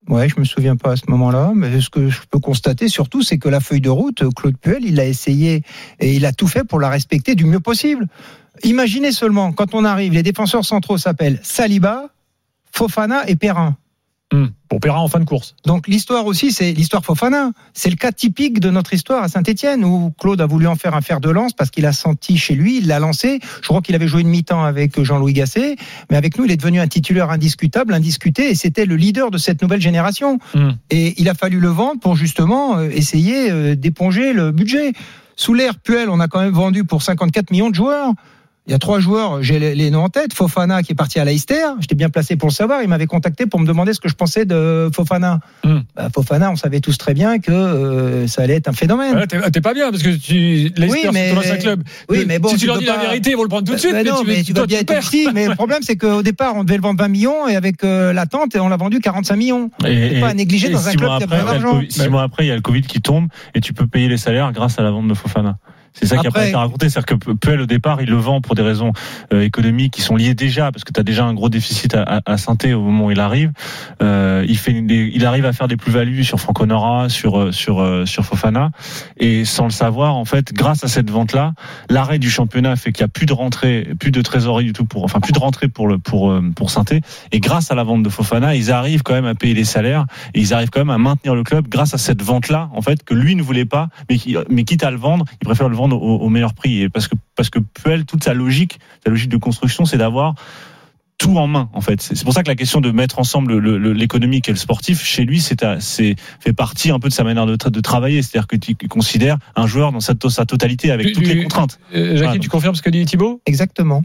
Ouais, 0.07 0.27
je 0.27 0.39
me 0.39 0.45
souviens 0.45 0.75
pas 0.75 0.93
à 0.93 0.95
ce 0.95 1.03
moment-là, 1.09 1.51
mais 1.55 1.79
ce 1.79 1.91
que 1.91 2.09
je 2.09 2.21
peux 2.29 2.39
constater 2.39 2.87
surtout, 2.87 3.21
c'est 3.21 3.37
que 3.37 3.49
la 3.49 3.59
feuille 3.59 3.81
de 3.81 3.89
route, 3.89 4.23
Claude 4.33 4.57
Puel, 4.57 4.83
il 4.83 4.99
a 4.99 5.05
essayé 5.05 5.61
et 5.99 6.13
il 6.13 6.25
a 6.25 6.33
tout 6.33 6.47
fait 6.47 6.63
pour 6.63 6.79
la 6.79 6.89
respecter 6.89 7.35
du 7.35 7.45
mieux 7.45 7.59
possible. 7.59 8.07
Imaginez 8.63 9.11
seulement, 9.11 9.53
quand 9.53 9.75
on 9.75 9.85
arrive, 9.85 10.13
les 10.13 10.23
défenseurs 10.23 10.65
centraux 10.65 10.97
s'appellent 10.97 11.39
Saliba, 11.43 12.07
Fofana 12.71 13.29
et 13.29 13.35
Perrin. 13.35 13.77
Hum, 14.33 14.51
Pour 14.69 14.79
Perrin 14.79 14.99
en 14.99 15.09
fin 15.09 15.19
de 15.19 15.25
course. 15.25 15.55
Donc 15.65 15.89
l'histoire 15.89 16.25
aussi, 16.25 16.53
c'est 16.53 16.71
l'histoire 16.71 17.03
Fofana. 17.03 17.51
C'est 17.73 17.89
le 17.89 17.97
cas 17.97 18.13
typique 18.13 18.61
de 18.61 18.69
notre 18.69 18.93
histoire 18.93 19.23
à 19.23 19.27
Saint-Etienne, 19.27 19.83
où 19.83 20.13
Claude 20.17 20.39
a 20.39 20.45
voulu 20.45 20.67
en 20.67 20.77
faire 20.77 20.95
un 20.95 21.01
fer 21.01 21.19
de 21.19 21.29
lance 21.29 21.51
parce 21.51 21.69
qu'il 21.69 21.85
a 21.85 21.91
senti 21.91 22.37
chez 22.37 22.55
lui, 22.55 22.77
il 22.77 22.87
l'a 22.87 22.99
lancé. 22.99 23.39
Je 23.61 23.67
crois 23.67 23.81
qu'il 23.81 23.93
avait 23.93 24.07
joué 24.07 24.21
une 24.21 24.29
mi-temps 24.29 24.63
avec 24.63 25.01
Jean-Louis 25.03 25.33
Gasset, 25.33 25.75
mais 26.09 26.15
avec 26.15 26.37
nous, 26.37 26.45
il 26.45 26.51
est 26.51 26.57
devenu 26.57 26.79
un 26.79 26.87
titulaire 26.87 27.29
indiscutable, 27.29 27.93
indiscuté, 27.93 28.49
et 28.49 28.55
c'était 28.55 28.85
le 28.85 28.95
leader 28.95 29.31
de 29.31 29.37
cette 29.37 29.61
nouvelle 29.61 29.81
génération. 29.81 30.39
Hum. 30.55 30.77
Et 30.89 31.19
il 31.21 31.27
a 31.27 31.33
fallu 31.33 31.59
le 31.59 31.69
vendre 31.69 31.99
pour 31.99 32.15
justement 32.15 32.77
euh, 32.77 32.89
essayer 32.89 33.51
euh, 33.51 33.75
d'éponger 33.75 34.31
le 34.31 34.51
budget. 34.51 34.93
Sous 35.35 35.53
l'ère 35.53 35.77
Puel, 35.77 36.09
on 36.09 36.21
a 36.21 36.29
quand 36.29 36.39
même 36.39 36.53
vendu 36.53 36.85
pour 36.85 37.01
54 37.01 37.51
millions 37.51 37.69
de 37.69 37.75
joueurs. 37.75 38.13
Il 38.71 38.73
y 38.73 38.75
a 38.75 38.79
trois 38.79 39.01
joueurs, 39.01 39.43
j'ai 39.43 39.59
les 39.59 39.75
les 39.75 39.91
noms 39.91 40.05
en 40.05 40.07
tête. 40.07 40.33
Fofana 40.33 40.81
qui 40.81 40.93
est 40.93 40.95
parti 40.95 41.19
à 41.19 41.25
Leicester. 41.25 41.61
J'étais 41.81 41.93
bien 41.93 42.09
placé 42.09 42.37
pour 42.37 42.47
le 42.47 42.53
savoir. 42.53 42.81
Il 42.81 42.87
m'avait 42.87 43.05
contacté 43.05 43.45
pour 43.45 43.59
me 43.59 43.65
demander 43.67 43.93
ce 43.93 43.99
que 43.99 44.07
je 44.07 44.13
pensais 44.13 44.45
de 44.45 44.89
Fofana. 44.95 45.41
Hum. 45.65 45.83
Bah, 45.93 46.07
Fofana, 46.15 46.49
on 46.49 46.55
savait 46.55 46.79
tous 46.79 46.97
très 46.97 47.13
bien 47.13 47.39
que 47.39 47.51
euh, 47.51 48.27
ça 48.27 48.43
allait 48.43 48.55
être 48.55 48.69
un 48.69 48.71
phénomène. 48.71 49.13
Ouais, 49.17 49.27
T'es 49.27 49.59
pas 49.59 49.73
bien 49.73 49.91
parce 49.91 50.03
que 50.03 50.15
tu. 50.15 50.71
Leicester, 50.77 50.85
Oui, 50.87 50.99
mais- 51.11 51.27
c'est 51.27 51.33
ton 51.33 51.39
ancien 51.41 51.57
club. 51.57 51.83
Oui, 52.07 52.23
mais 52.25 52.39
bon, 52.39 52.47
si 52.47 52.53
tu, 52.53 52.59
tu 52.61 52.67
leur 52.67 52.77
dis 52.77 52.85
pas- 52.85 52.95
la 52.95 53.01
vérité, 53.01 53.31
ils 53.31 53.35
vont 53.35 53.43
le 53.43 53.49
prendre 53.49 53.67
tout 53.67 53.73
de 53.73 53.77
suite. 53.77 53.91
Bah, 53.91 54.03
non, 54.05 54.23
mais 54.25 54.41
tu 54.41 54.53
vas 54.53 54.65
bien 54.65 54.79
être 54.79 54.93
petit. 55.01 55.27
Mais 55.33 55.49
le 55.49 55.55
problème, 55.55 55.79
c'est 55.81 55.97
qu'au 55.97 56.21
départ, 56.23 56.55
on 56.55 56.63
devait 56.63 56.77
le 56.77 56.81
vendre 56.81 57.01
20 57.01 57.09
millions 57.09 57.49
et 57.49 57.57
avec 57.57 57.83
euh, 57.83 58.13
l'attente, 58.13 58.55
on 58.55 58.69
l'a 58.69 58.77
vendu 58.77 59.01
45 59.01 59.35
millions. 59.35 59.69
Et, 59.85 60.21
pas 60.21 60.29
à 60.29 60.33
négliger 60.33 60.67
et 60.67 60.71
dans 60.71 60.87
un 60.87 60.93
club 60.93 61.09
qui 61.17 61.23
a 61.23 61.25
après, 61.25 61.25
besoin 61.25 61.41
il 61.41 61.45
y 61.45 61.49
a 61.49 61.57
le 61.57 61.61
d'argent. 61.61 61.81
Six 61.89 62.07
mois 62.07 62.23
après, 62.23 62.45
il 62.45 62.47
y 62.47 62.51
a 62.51 62.55
le 62.55 62.61
Covid 62.61 62.83
qui 62.83 63.01
tombe 63.01 63.27
et 63.53 63.59
tu 63.59 63.73
peux 63.73 63.85
payer 63.85 64.07
les 64.07 64.15
salaires 64.15 64.49
grâce 64.53 64.79
à 64.79 64.81
la 64.81 64.91
vente 64.91 65.09
de 65.09 65.13
Fofana. 65.13 65.57
C'est 65.93 66.05
ça 66.05 66.17
qui 66.17 66.25
a 66.25 66.29
Après- 66.29 66.41
pas 66.41 66.47
été 66.47 66.55
raconté, 66.55 66.89
c'est-à-dire 66.89 67.17
que 67.17 67.33
Puel 67.33 67.59
au 67.61 67.65
départ, 67.65 68.01
il 68.01 68.09
le 68.09 68.15
vend 68.15 68.39
pour 68.41 68.55
des 68.55 68.61
raisons 68.61 68.93
euh, 69.33 69.41
économiques 69.41 69.93
qui 69.93 70.01
sont 70.01 70.15
liées 70.15 70.33
déjà, 70.33 70.71
parce 70.71 70.83
que 70.83 70.91
tu 70.93 70.99
as 70.99 71.03
déjà 71.03 71.25
un 71.25 71.33
gros 71.33 71.49
déficit 71.49 71.93
à, 71.95 72.03
à, 72.03 72.21
à 72.25 72.37
Saint-Étienne 72.37 72.75
au 72.75 72.81
moment 72.81 73.07
où 73.07 73.11
il 73.11 73.19
arrive. 73.19 73.51
Euh, 74.01 74.45
il 74.47 74.57
fait, 74.57 74.81
des- 74.81 75.11
il 75.13 75.25
arrive 75.25 75.45
à 75.45 75.53
faire 75.53 75.67
des 75.67 75.77
plus-values 75.77 76.23
sur 76.23 76.39
Franco 76.39 76.65
Nora, 76.65 77.09
sur 77.09 77.37
euh, 77.39 77.51
sur 77.51 77.81
euh, 77.81 78.05
sur 78.05 78.23
Fofana, 78.25 78.71
et 79.17 79.43
sans 79.45 79.65
le 79.65 79.71
savoir, 79.71 80.15
en 80.15 80.25
fait, 80.25 80.53
grâce 80.53 80.83
à 80.83 80.87
cette 80.87 81.09
vente-là, 81.09 81.53
l'arrêt 81.89 82.19
du 82.19 82.29
championnat 82.29 82.75
fait 82.77 82.91
qu'il 82.93 83.01
y 83.01 83.05
a 83.05 83.09
plus 83.09 83.25
de 83.25 83.33
rentrée, 83.33 83.89
plus 83.99 84.11
de 84.11 84.21
trésorerie 84.21 84.65
du 84.65 84.73
tout 84.73 84.85
pour, 84.85 85.03
enfin 85.03 85.19
plus 85.19 85.33
de 85.33 85.39
rentrée 85.39 85.67
pour 85.67 85.87
le 85.87 85.97
pour 85.97 86.33
pour 86.55 86.69
Saint-Étienne, 86.71 87.01
et 87.31 87.39
grâce 87.41 87.69
à 87.71 87.75
la 87.75 87.83
vente 87.83 88.03
de 88.03 88.09
Fofana, 88.09 88.55
ils 88.55 88.71
arrivent 88.71 89.03
quand 89.03 89.13
même 89.13 89.25
à 89.25 89.35
payer 89.35 89.53
les 89.53 89.65
salaires 89.65 90.05
et 90.33 90.39
ils 90.39 90.53
arrivent 90.53 90.69
quand 90.69 90.79
même 90.79 90.89
à 90.89 90.97
maintenir 90.97 91.35
le 91.35 91.43
club 91.43 91.67
grâce 91.67 91.93
à 91.93 91.97
cette 91.97 92.21
vente-là, 92.21 92.69
en 92.73 92.81
fait, 92.81 93.03
que 93.03 93.13
lui 93.13 93.35
ne 93.35 93.41
voulait 93.43 93.65
pas, 93.65 93.89
mais 94.09 94.17
qui, 94.17 94.37
mais 94.49 94.63
quitte 94.63 94.83
à 94.83 94.91
le 94.91 94.97
vendre, 94.97 95.25
il 95.41 95.45
préfère 95.45 95.67
le 95.67 95.75
vendre 95.75 95.80
au, 95.89 95.95
au 95.95 96.29
meilleur 96.29 96.53
prix. 96.53 96.81
Et 96.81 96.89
parce 96.89 97.07
que, 97.07 97.15
parce 97.35 97.49
que 97.49 97.59
Puel, 97.59 98.05
toute 98.05 98.23
sa 98.23 98.33
logique, 98.33 98.79
sa 99.03 99.09
logique 99.09 99.29
de 99.29 99.37
construction, 99.37 99.85
c'est 99.85 99.97
d'avoir 99.97 100.35
tout 101.17 101.37
en 101.37 101.45
main, 101.45 101.69
en 101.73 101.81
fait. 101.81 102.01
C'est 102.01 102.23
pour 102.23 102.33
ça 102.33 102.41
que 102.41 102.47
la 102.47 102.55
question 102.55 102.81
de 102.81 102.89
mettre 102.89 103.19
ensemble 103.19 103.55
le- 103.57 103.77
le- 103.77 103.93
l'économique 103.93 104.49
et 104.49 104.51
le 104.51 104.57
sportif, 104.57 105.03
chez 105.03 105.23
lui, 105.23 105.39
c'est 105.39 105.63
fait 106.39 106.53
partie 106.53 106.89
un 106.89 106.99
peu 106.99 107.09
de 107.09 107.13
sa 107.13 107.23
manière 107.23 107.45
de, 107.45 107.55
tra- 107.55 107.69
de 107.69 107.79
travailler. 107.79 108.23
C'est-à-dire 108.23 108.47
que 108.47 108.55
tu 108.55 108.75
considères 108.87 109.37
un 109.55 109.67
joueur 109.67 109.91
dans 109.91 109.99
sa, 109.99 110.15
to- 110.15 110.29
sa 110.31 110.45
totalité 110.47 110.89
avec 110.91 111.13
toutes 111.13 111.27
les 111.27 111.43
contraintes. 111.43 111.79
Euh, 111.93 112.17
Jackie, 112.17 112.37
Ah, 112.37 112.39
tu 112.39 112.49
confirmes 112.49 112.73
ce 112.73 112.81
que 112.81 112.89
dit 112.89 113.05
Thibaut? 113.05 113.39
Exactement. 113.45 114.03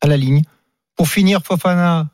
À 0.00 0.06
la 0.06 0.16
ligne. 0.16 0.42
Pour 0.96 1.08
finir, 1.08 1.40
Fofana, 1.42 2.08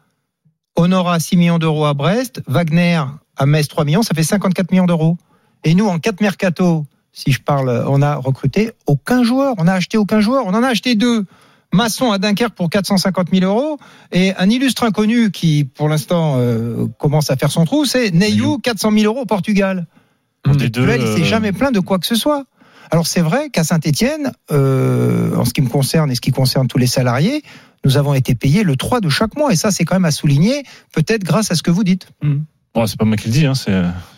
Honora 0.76 1.20
6 1.20 1.36
millions 1.36 1.58
d'euros 1.58 1.84
à 1.84 1.94
Brest, 1.94 2.42
Wagner 2.48 3.00
à 3.36 3.46
Metz 3.46 3.68
3 3.68 3.84
millions, 3.84 4.02
ça 4.02 4.14
fait 4.14 4.22
54 4.24 4.70
millions 4.72 4.86
d'euros. 4.86 5.18
Et 5.64 5.74
nous, 5.74 5.86
en 5.86 5.98
4 6.00 6.20
mercato, 6.20 6.84
si 7.20 7.32
je 7.32 7.40
parle, 7.40 7.84
on 7.86 8.00
a 8.02 8.16
recruté 8.16 8.72
aucun 8.86 9.22
joueur, 9.22 9.54
on 9.58 9.66
a 9.66 9.72
acheté 9.72 9.98
aucun 9.98 10.20
joueur, 10.20 10.46
on 10.46 10.54
en 10.54 10.62
a 10.62 10.68
acheté 10.68 10.94
deux. 10.94 11.26
Masson 11.72 12.10
à 12.10 12.18
Dunkerque 12.18 12.54
pour 12.54 12.68
450 12.68 13.28
000 13.32 13.44
euros 13.44 13.78
et 14.10 14.34
un 14.34 14.50
illustre 14.50 14.82
inconnu 14.82 15.30
qui, 15.30 15.64
pour 15.64 15.88
l'instant, 15.88 16.34
euh, 16.38 16.86
commence 16.98 17.30
à 17.30 17.36
faire 17.36 17.52
son 17.52 17.64
trou, 17.64 17.84
c'est 17.84 18.10
Neyou, 18.10 18.58
400 18.58 18.90
000 18.90 19.04
euros 19.04 19.22
au 19.22 19.26
Portugal. 19.26 19.86
Hum. 20.46 20.56
Les 20.58 20.68
deux, 20.68 20.84
Puel, 20.84 21.00
il 21.00 21.06
s'est 21.06 21.22
euh, 21.22 21.24
jamais 21.24 21.52
plaint 21.52 21.72
de 21.72 21.78
quoi 21.78 21.98
que 21.98 22.06
ce 22.06 22.16
soit. 22.16 22.44
Alors 22.90 23.06
c'est 23.06 23.20
vrai 23.20 23.50
qu'à 23.50 23.62
Saint-Etienne, 23.62 24.32
en 24.50 25.44
ce 25.44 25.52
qui 25.52 25.62
me 25.62 25.68
concerne 25.68 26.10
et 26.10 26.16
ce 26.16 26.20
qui 26.20 26.32
concerne 26.32 26.66
tous 26.66 26.78
les 26.78 26.88
salariés, 26.88 27.44
nous 27.84 27.96
avons 27.96 28.14
été 28.14 28.34
payés 28.34 28.64
le 28.64 28.74
3 28.74 29.00
de 29.00 29.08
chaque 29.08 29.36
mois. 29.36 29.52
Et 29.52 29.56
ça, 29.56 29.70
c'est 29.70 29.84
quand 29.84 29.94
même 29.94 30.04
à 30.04 30.10
souligner, 30.10 30.64
peut-être 30.92 31.22
grâce 31.22 31.52
à 31.52 31.54
ce 31.54 31.62
que 31.62 31.70
vous 31.70 31.84
dites. 31.84 32.08
Bon, 32.74 32.86
c'est 32.86 32.96
pas 32.96 33.04
moi 33.04 33.16
qui 33.16 33.26
le 33.28 33.32
dis, 33.32 33.46
hein, 33.46 33.54
c'est. 33.54 33.72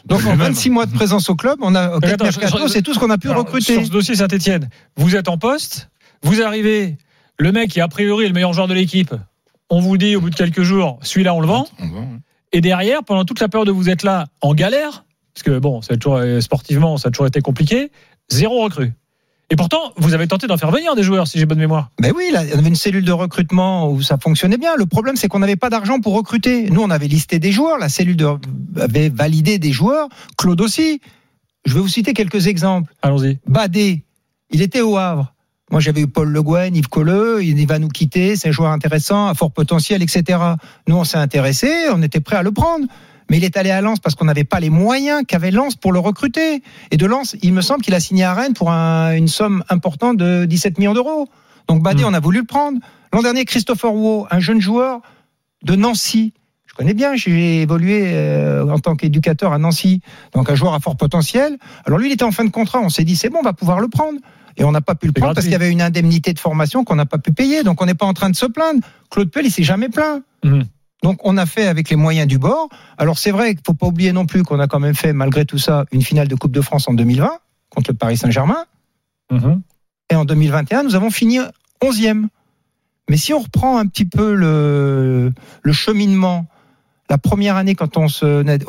Donc 0.05 0.21
en 0.21 0.33
lui-même. 0.33 0.49
26 0.49 0.71
mois 0.71 0.87
de 0.87 0.93
présence 0.93 1.31
au 1.31 1.35
club, 1.35 1.59
on 1.63 1.75
a 1.75 1.97
au 1.97 2.05
Attends, 2.05 2.25
mercato, 2.25 2.69
c'est 2.69 2.83
tout 2.83 2.93
ce 2.93 2.99
qu'on 2.99 3.09
a 3.11 3.17
pu 3.19 3.31
Alors, 3.31 3.45
recruter. 3.45 3.75
Sur 3.75 3.87
ce 3.87 3.91
dossier 3.91 4.15
Saint-Etienne, 4.17 4.69
vous 4.97 5.17
êtes 5.17 5.29
en 5.29 5.39
poste, 5.39 5.89
vous 6.23 6.43
arrivez, 6.43 6.99
le 7.39 7.53
mec 7.53 7.71
qui 7.71 7.81
a 7.81 7.89
priori 7.89 8.27
est 8.27 8.29
le 8.29 8.35
meilleur 8.35 8.53
joueur 8.53 8.69
de 8.69 8.75
l'équipe, 8.75 9.15
on 9.71 9.81
vous 9.81 9.97
dit 9.97 10.17
au 10.17 10.21
bout 10.21 10.29
de 10.31 10.35
quelques 10.35 10.63
jours, 10.63 10.99
celui-là 11.03 11.35
on 11.35 11.41
le 11.41 11.47
vend, 11.47 11.67
On 11.81 11.87
vend, 11.89 12.01
ouais. 12.01 12.07
et 12.53 12.61
derrière, 12.61 13.03
pendant 13.05 13.25
toute 13.25 13.41
la 13.41 13.49
période 13.49 13.71
où 13.71 13.75
vous 13.75 13.89
êtes 13.89 14.03
là, 14.03 14.27
en 14.43 14.53
galère, 14.55 15.05
parce 15.35 15.45
que 15.45 15.59
bon, 15.59 15.81
ça 15.81 15.95
a 15.95 15.97
toujours, 15.97 16.19
euh, 16.19 16.41
sportivement, 16.43 16.99
ça 16.99 17.09
a 17.09 17.11
toujours 17.11 17.27
été 17.27 17.41
compliqué, 17.41 17.91
zéro 18.29 18.63
recrue. 18.63 18.93
Et 19.51 19.57
pourtant, 19.57 19.93
vous 19.97 20.15
avez 20.15 20.27
tenté 20.27 20.47
d'en 20.47 20.57
faire 20.57 20.71
venir 20.71 20.95
des 20.95 21.03
joueurs, 21.03 21.27
si 21.27 21.39
j'ai 21.39 21.45
bonne 21.45 21.59
mémoire. 21.59 21.91
Mais 22.01 22.11
oui, 22.11 22.31
là, 22.33 22.43
il 22.43 22.51
y 22.51 22.53
avait 22.53 22.69
une 22.69 22.75
cellule 22.75 23.05
de 23.05 23.13
recrutement 23.13 23.91
où 23.91 24.01
ça 24.01 24.17
fonctionnait 24.17 24.57
bien. 24.57 24.77
Le 24.77 24.87
problème, 24.87 25.17
c'est 25.17 25.29
qu'on 25.29 25.41
n'avait 25.41 25.57
pas 25.57 25.69
d'argent 25.69 26.01
pour 26.01 26.15
recruter. 26.15 26.71
Nous, 26.71 26.81
on 26.81 26.89
avait 26.89 27.09
listé 27.09 27.39
des 27.39 27.53
joueurs, 27.53 27.79
la 27.79 27.91
cellule 27.91 28.17
de... 28.17 28.27
avait 28.81 29.11
validé 29.11 29.59
des 29.59 29.73
joueurs, 29.73 30.09
Claude 30.39 30.61
aussi. 30.63 31.03
Je 31.67 31.75
vais 31.75 31.81
vous 31.81 31.89
citer 31.89 32.15
quelques 32.15 32.47
exemples. 32.47 32.93
Allons-y. 33.03 33.39
Badé, 33.47 34.05
il 34.51 34.63
était 34.63 34.81
au 34.81 34.97
Havre. 34.97 35.35
Moi, 35.71 35.81
j'avais 35.81 36.03
eu 36.03 36.07
Paul 36.07 36.29
Le 36.29 36.43
Guen, 36.43 36.77
Yves 36.77 36.89
Colleux, 36.89 37.43
il 37.43 37.67
va 37.67 37.79
nous 37.79 37.89
quitter, 37.89 38.37
c'est 38.37 38.49
un 38.49 38.53
joueur 38.53 38.73
intéressant, 38.73 39.29
à 39.29 39.35
fort 39.35 39.51
potentiel, 39.51 40.03
etc. 40.03 40.39
Nous, 40.87 40.97
on 40.97 41.05
s'est 41.05 41.17
intéressés, 41.17 41.89
on 41.91 42.03
était 42.03 42.21
prêts 42.21 42.37
à 42.37 42.43
le 42.43 42.53
prendre. 42.53 42.87
Mais 43.33 43.39
il 43.39 43.45
est 43.45 43.57
allé 43.57 43.71
à 43.71 43.81
Lens 43.81 43.99
parce 43.99 44.15
qu'on 44.15 44.27
n'avait 44.27 44.45
pas 44.45 44.61
les 44.61 44.69
moyens 44.69 45.23
qu'avait 45.27 45.51
Lens 45.51 45.75
pour 45.75 45.91
le 45.95 45.99
recruter. 45.99 46.63
Et 46.91 46.99
de 46.99 47.07
Lens, 47.07 47.35
il 47.43 47.55
me 47.55 47.63
semble 47.63 47.81
qu'il 47.83 47.95
a 47.95 48.01
signé 48.01 48.25
à 48.25 48.35
Rennes 48.35 48.53
pour 48.53 48.71
un- 48.71 49.15
une 49.17 49.27
somme 49.27 49.65
importante 49.71 50.19
de 50.19 50.45
17 50.45 50.77
millions 50.79 50.93
d'euros. 50.93 51.31
Donc 51.67 51.83
Badé, 51.83 52.03
Mm. 52.03 52.09
on 52.09 52.13
a 52.15 52.21
voulu 52.21 52.41
le 52.41 52.45
prendre. 52.45 52.79
L'an 53.15 53.23
dernier, 53.23 53.47
Christopher 53.47 53.95
Wu, 53.95 54.25
un 54.31 54.39
jeune 54.39 54.61
joueur 54.61 55.01
de 55.65 55.75
Nancy. 55.77 56.35
Je 56.67 56.75
connais 56.75 56.93
bien, 56.93 57.15
j'ai 57.17 57.63
évolué 57.63 58.03
euh, 58.13 58.69
en 58.69 58.79
tant 58.79 58.97
qu'éducateur 58.97 59.53
à 59.55 59.59
Nancy, 59.59 60.03
donc 60.35 60.51
un 60.51 60.55
joueur 60.55 60.75
à 60.75 60.81
fort 60.81 60.97
potentiel. 60.99 61.57
Alors 61.87 61.99
lui, 61.99 62.11
il 62.11 62.13
était 62.13 62.25
en 62.25 62.33
fin 62.33 62.45
de 62.45 62.51
contrat, 62.51 62.81
on 62.81 62.91
s'est 62.91 63.05
dit 63.05 63.17
c'est 63.17 63.31
bon, 63.31 63.39
on 63.41 63.43
va 63.43 63.55
pouvoir 63.55 63.81
le 63.81 63.89
prendre. 63.89 64.19
Et 64.59 64.65
on 64.65 64.73
n'a 64.73 64.83
pas 64.83 64.95
pu 64.95 65.07
le 65.07 65.13
prendre 65.15 65.33
parce 65.35 65.47
qu'il 65.47 65.53
y 65.53 65.57
avait 65.57 65.71
une 65.71 65.81
indemnité 65.81 66.35
de 66.35 66.39
formation 66.39 66.85
qu'on 66.85 66.97
n'a 66.97 67.07
pas 67.07 67.17
pu 67.17 67.33
payer, 67.33 67.63
donc 67.63 67.81
on 67.81 67.87
n'est 67.87 67.95
pas 67.95 68.05
en 68.05 68.13
train 68.13 68.29
de 68.29 68.37
se 68.37 68.45
plaindre. 68.45 68.81
Claude 69.11 69.31
Puel, 69.31 69.47
il 69.47 69.51
s'est 69.51 69.63
jamais 69.63 69.89
plaint. 69.89 70.23
Mhm. 70.45 70.65
Donc 71.03 71.19
on 71.25 71.37
a 71.37 71.47
fait 71.47 71.67
avec 71.67 71.91
les 71.91 71.97
moyens 71.97 72.29
du 72.29 72.39
bord. 72.39 72.69
Alors 72.97 73.19
c'est 73.19 73.33
vrai 73.33 73.55
qu'il 73.55 73.63
faut 73.67 73.75
pas 73.75 73.87
oublier 73.87 74.13
non 74.13 74.27
plus 74.27 74.43
qu'on 74.43 74.61
a 74.61 74.69
quand 74.69 74.81
même 74.81 74.95
fait, 74.95 75.13
malgré 75.13 75.45
tout 75.45 75.59
ça, 75.59 75.85
une 75.93 76.03
finale 76.03 76.29
de 76.29 76.35
Coupe 76.35 76.53
de 76.53 76.61
France 76.61 76.89
en 76.89 76.95
2020 76.95 77.39
contre 77.71 77.91
le 77.91 77.97
Paris 77.97 78.17
Saint-Germain. 78.17 78.65
Mhm. 79.31 79.63
Et 80.11 80.15
en 80.15 80.25
2021, 80.25 80.83
nous 80.83 80.95
avons 80.95 81.11
fini 81.11 81.39
11e. 81.83 82.29
Mais 83.09 83.17
si 83.17 83.35
on 83.35 83.41
reprend 83.41 83.79
un 83.79 83.87
petit 83.87 84.05
peu 84.05 84.35
le, 84.35 85.33
le 85.63 85.73
cheminement, 85.73 86.47
la 87.13 87.19
première 87.19 87.57
année, 87.57 87.75
quand 87.75 87.99
on, 87.99 88.07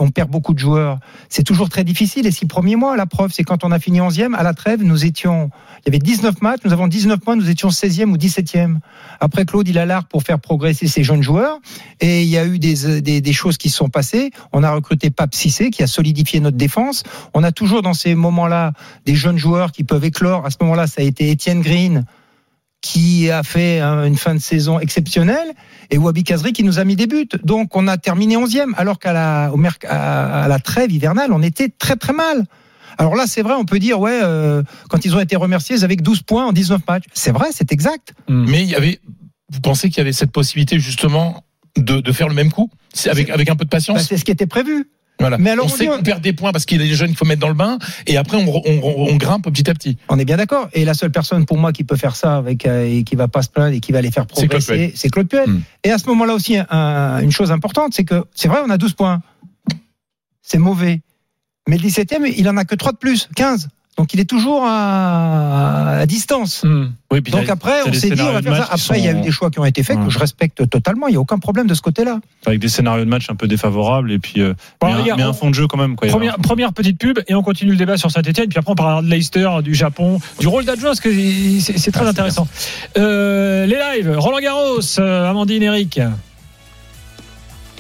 perd 0.10 0.30
beaucoup 0.30 0.54
de 0.54 0.60
joueurs, 0.60 1.00
c'est 1.30 1.44
toujours 1.44 1.70
très 1.70 1.86
difficile. 1.86 2.26
Les 2.26 2.32
six 2.32 2.46
premiers 2.46 2.76
mois, 2.76 2.98
la 2.98 3.06
preuve, 3.06 3.32
c'est 3.32 3.46
quand 3.46 3.64
on 3.64 3.72
a 3.72 3.80
fini 3.80 4.02
11e, 4.02 4.36
à 4.36 4.44
la 4.44 4.54
trêve, 4.54 4.84
nous 4.84 5.06
étions, 5.06 5.50
il 5.78 5.86
y 5.86 5.90
avait 5.92 6.00
19 6.00 6.42
matchs, 6.42 6.60
nous 6.66 6.74
avons 6.74 6.90
19 6.90 7.22
points, 7.22 7.38
nous 7.38 7.50
étions 7.50 7.70
16e 7.70 8.10
ou 8.10 8.18
17e. 8.18 8.80
Après, 9.22 9.46
Claude, 9.46 9.70
il 9.70 9.78
a 9.78 9.86
l'art 9.86 10.04
pour 10.10 10.24
faire 10.24 10.42
progresser 10.42 10.90
ses 10.90 11.06
jeunes 11.06 11.24
joueurs. 11.24 11.60
Et 12.02 12.24
il 12.24 12.28
y 12.28 12.38
a 12.38 12.46
eu 12.46 12.60
des, 12.60 13.00
des, 13.02 13.22
des 13.22 13.34
choses 13.34 13.56
qui 13.56 13.70
se 13.70 13.78
sont 13.78 13.88
passées. 13.88 14.32
On 14.52 14.62
a 14.62 14.72
recruté 14.72 15.10
Pape 15.10 15.34
Cissé, 15.34 15.70
qui 15.70 15.82
a 15.82 15.88
solidifié 15.88 16.42
notre 16.42 16.58
défense. 16.58 17.04
On 17.34 17.46
a 17.46 17.54
toujours 17.54 17.82
dans 17.82 17.94
ces 17.94 18.14
moments-là 18.14 18.74
des 19.06 19.16
jeunes 19.16 19.38
joueurs 19.38 19.72
qui 19.72 19.86
peuvent 19.86 20.04
éclore. 20.04 20.46
À 20.46 20.50
ce 20.50 20.58
moment-là, 20.60 20.88
ça 20.88 21.02
a 21.02 21.06
été 21.06 21.30
Étienne 21.30 21.62
Green, 21.62 22.04
qui 22.84 23.32
a 23.32 23.44
fait 23.44 23.80
une 23.82 24.18
fin 24.18 24.36
de 24.36 24.40
saison 24.40 24.78
exceptionnelle, 24.78 25.54
et 25.90 25.98
Wabi 25.98 26.24
Kazri 26.26 26.52
qui 26.52 26.64
nous 26.64 26.80
a 26.80 26.84
mis 26.84 26.98
des 26.98 27.08
buts. 27.08 27.30
Donc 27.44 27.76
on 27.78 27.88
a 27.88 27.98
terminé 27.98 28.36
11e, 28.36 28.74
alors 28.76 29.00
qu'à 29.00 29.14
la, 29.14 29.52
au 29.54 29.58
merc- 29.58 29.86
à, 29.88 30.44
à 30.44 30.48
la 30.50 30.60
trêve 30.60 30.92
hivernale, 30.92 31.32
on 31.32 31.42
était 31.42 31.70
très 31.70 31.96
très 31.96 32.12
mal. 32.12 32.44
Alors 32.98 33.16
là, 33.16 33.24
c'est 33.26 33.42
vrai, 33.42 33.54
on 33.54 33.64
peut 33.64 33.80
dire, 33.80 34.00
ouais, 34.02 34.20
euh, 34.22 34.62
quand 34.90 35.06
ils 35.06 35.16
ont 35.16 35.20
été 35.22 35.36
remerciés, 35.38 35.78
ils 35.78 35.86
avaient 35.86 35.96
que 35.96 36.04
12 36.04 36.24
points 36.24 36.46
en 36.46 36.52
19 36.52 36.82
matchs. 36.88 37.06
C'est 37.14 37.32
vrai, 37.32 37.48
c'est 37.52 37.72
exact. 37.72 38.14
Mais 38.28 38.62
il 38.64 38.70
y 38.70 38.76
avait, 38.76 39.00
vous 39.50 39.62
pensez 39.62 39.88
qu'il 39.90 40.00
y 40.00 40.02
avait 40.02 40.12
cette 40.14 40.32
possibilité 40.32 40.78
justement 40.78 41.44
de, 41.78 42.02
de 42.02 42.12
faire 42.12 42.28
le 42.28 42.36
même 42.36 42.52
coup 42.52 42.70
avec, 43.06 43.30
avec 43.30 43.50
un 43.50 43.56
peu 43.56 43.64
de 43.66 43.70
Bah, 43.70 43.78
patience 43.78 44.04
c'est 44.08 44.18
ce 44.18 44.26
qui 44.26 44.32
était 44.32 44.46
prévu. 44.46 44.90
Voilà. 45.20 45.38
mais 45.38 45.52
alors, 45.52 45.66
on 45.68 45.70
on 45.70 45.72
sait 45.72 45.86
qu'on 45.86 46.02
perd 46.02 46.22
des 46.22 46.34
points 46.34 46.52
parce 46.52 46.66
qu'il 46.66 46.82
y 46.82 46.84
a 46.84 46.88
des 46.88 46.96
jeunes 46.96 47.10
qu'il 47.10 47.18
faut 47.18 47.26
mettre 47.26 47.40
dans 47.40 47.48
le 47.48 47.54
bain 47.54 47.78
et 48.08 48.18
après 48.18 48.38
on, 48.38 48.48
on, 48.50 48.62
on- 48.66 49.08
on 49.12 49.16
grimpe 49.16 49.44
petit 49.44 49.70
à 49.70 49.74
petit. 49.74 49.98
On 50.10 50.18
est 50.20 50.26
bien 50.26 50.38
d'accord. 50.38 50.70
Et 50.74 50.84
la 50.86 50.94
seule 50.96 51.12
personne 51.12 51.46
pour 51.46 51.58
moi 51.58 51.72
qui 51.72 51.84
peut 51.84 51.96
faire 51.96 52.16
ça 52.16 52.36
avec 52.38 52.66
euh, 52.66 52.86
et 52.86 53.04
qui 53.04 53.16
va 53.16 53.28
pas 53.28 53.42
se 53.44 53.50
plaindre 53.50 53.74
et 53.76 53.80
qui 53.80 53.92
va 53.92 54.02
les 54.02 54.12
faire 54.12 54.26
progresser, 54.28 54.92
c'est 54.96 55.10
Claude 55.10 55.28
Puel. 55.30 55.48
Mm. 55.50 55.62
Et 55.86 55.92
à 55.92 55.98
ce 55.98 56.08
moment-là 56.08 56.34
aussi, 56.34 56.58
un- 56.70 57.20
une 57.22 57.32
chose 57.32 57.52
importante, 57.52 57.94
c'est 57.94 58.04
que 58.06 58.24
c'est 58.36 58.48
vrai, 58.48 58.60
on 58.66 58.70
a 58.70 58.78
12 58.78 58.94
points. 58.94 59.22
C'est 60.42 60.58
mauvais. 60.58 61.02
Mais 61.70 61.78
le 61.78 61.84
17e, 61.84 62.26
il 62.38 62.50
en 62.50 62.58
a 62.58 62.66
que 62.66 62.76
3 62.76 62.92
de 62.92 62.98
plus, 62.98 63.30
15. 63.36 63.70
Donc 63.98 64.14
il 64.16 64.20
est 64.20 64.26
toujours 64.30 64.64
à, 64.66 65.98
à 66.00 66.06
distance. 66.08 66.64
Hmm. 66.64 66.88
Oui, 67.12 67.22
puis 67.22 67.32
Donc 67.32 67.48
après, 67.48 67.74
on 67.88 67.94
s'est 67.94 68.10
dit, 68.10 68.22
on 68.22 68.32
va 68.34 68.42
faire 68.42 68.56
ça. 68.66 68.70
Après, 68.72 69.00
il 69.00 69.06
y 69.06 69.08
a 69.08 69.12
eu 69.12 69.22
des 69.22 69.30
choix 69.32 69.52
qui 69.52 69.60
ont 69.60 69.66
été 69.66 69.84
faits 69.84 69.98
Ouais. 70.00 70.06
que 70.06 70.10
je 70.12 70.18
respecte 70.18 70.68
totalement. 70.68 71.08
Il 71.08 71.12
n'y 71.12 71.18
a 71.18 71.20
aucun 71.20 71.38
problème 71.38 71.68
de 71.68 71.76
ce 71.76 71.82
côté-là. 71.82 72.20
avec 72.48 72.60
des 72.60 72.70
scénarios 72.70 73.06
de 73.06 73.10
match 73.10 73.30
un 73.30 73.36
peu 73.36 73.48
défavorables 73.48 74.12
et 74.12 74.18
puis 74.18 74.42
euh, 74.42 74.56
Bon, 74.82 74.88
mais, 74.88 75.12
un, 75.12 75.16
mais 75.16 75.22
un 75.24 75.34
fond 75.34 75.50
de 75.52 75.56
jeu 75.56 75.68
quand 75.68 75.78
même 75.78 75.96
quoi. 75.96 76.08
Première, 76.08 76.38
première 76.38 76.74
petite 76.74 76.98
pub 76.98 77.20
et 77.28 77.36
on 77.36 77.44
continue 77.44 77.72
le 77.72 77.78
débat 77.78 77.98
sur 77.98 78.10
Saint-Etienne. 78.10 78.50
Puis 78.50 78.58
après, 78.58 78.72
on 78.72 78.76
parlera 78.76 79.04
de 79.04 79.08
Leicester, 79.10 79.48
du 79.64 79.76
Japon, 79.76 80.20
du 80.40 80.48
rôle 80.48 80.66
d'adjoint, 80.66 80.90
parce 80.90 81.00
que 81.00 81.12
c'est 81.60 81.92
très 81.92 82.06
Ah, 82.06 82.10
intéressant. 82.10 82.48
Euh, 82.98 83.68
les 83.68 83.78
lives, 83.78 84.12
Roland 84.18 84.40
Garros, 84.40 84.80
euh, 85.00 85.30
Amandine, 85.30 85.62
Eric. 85.64 86.00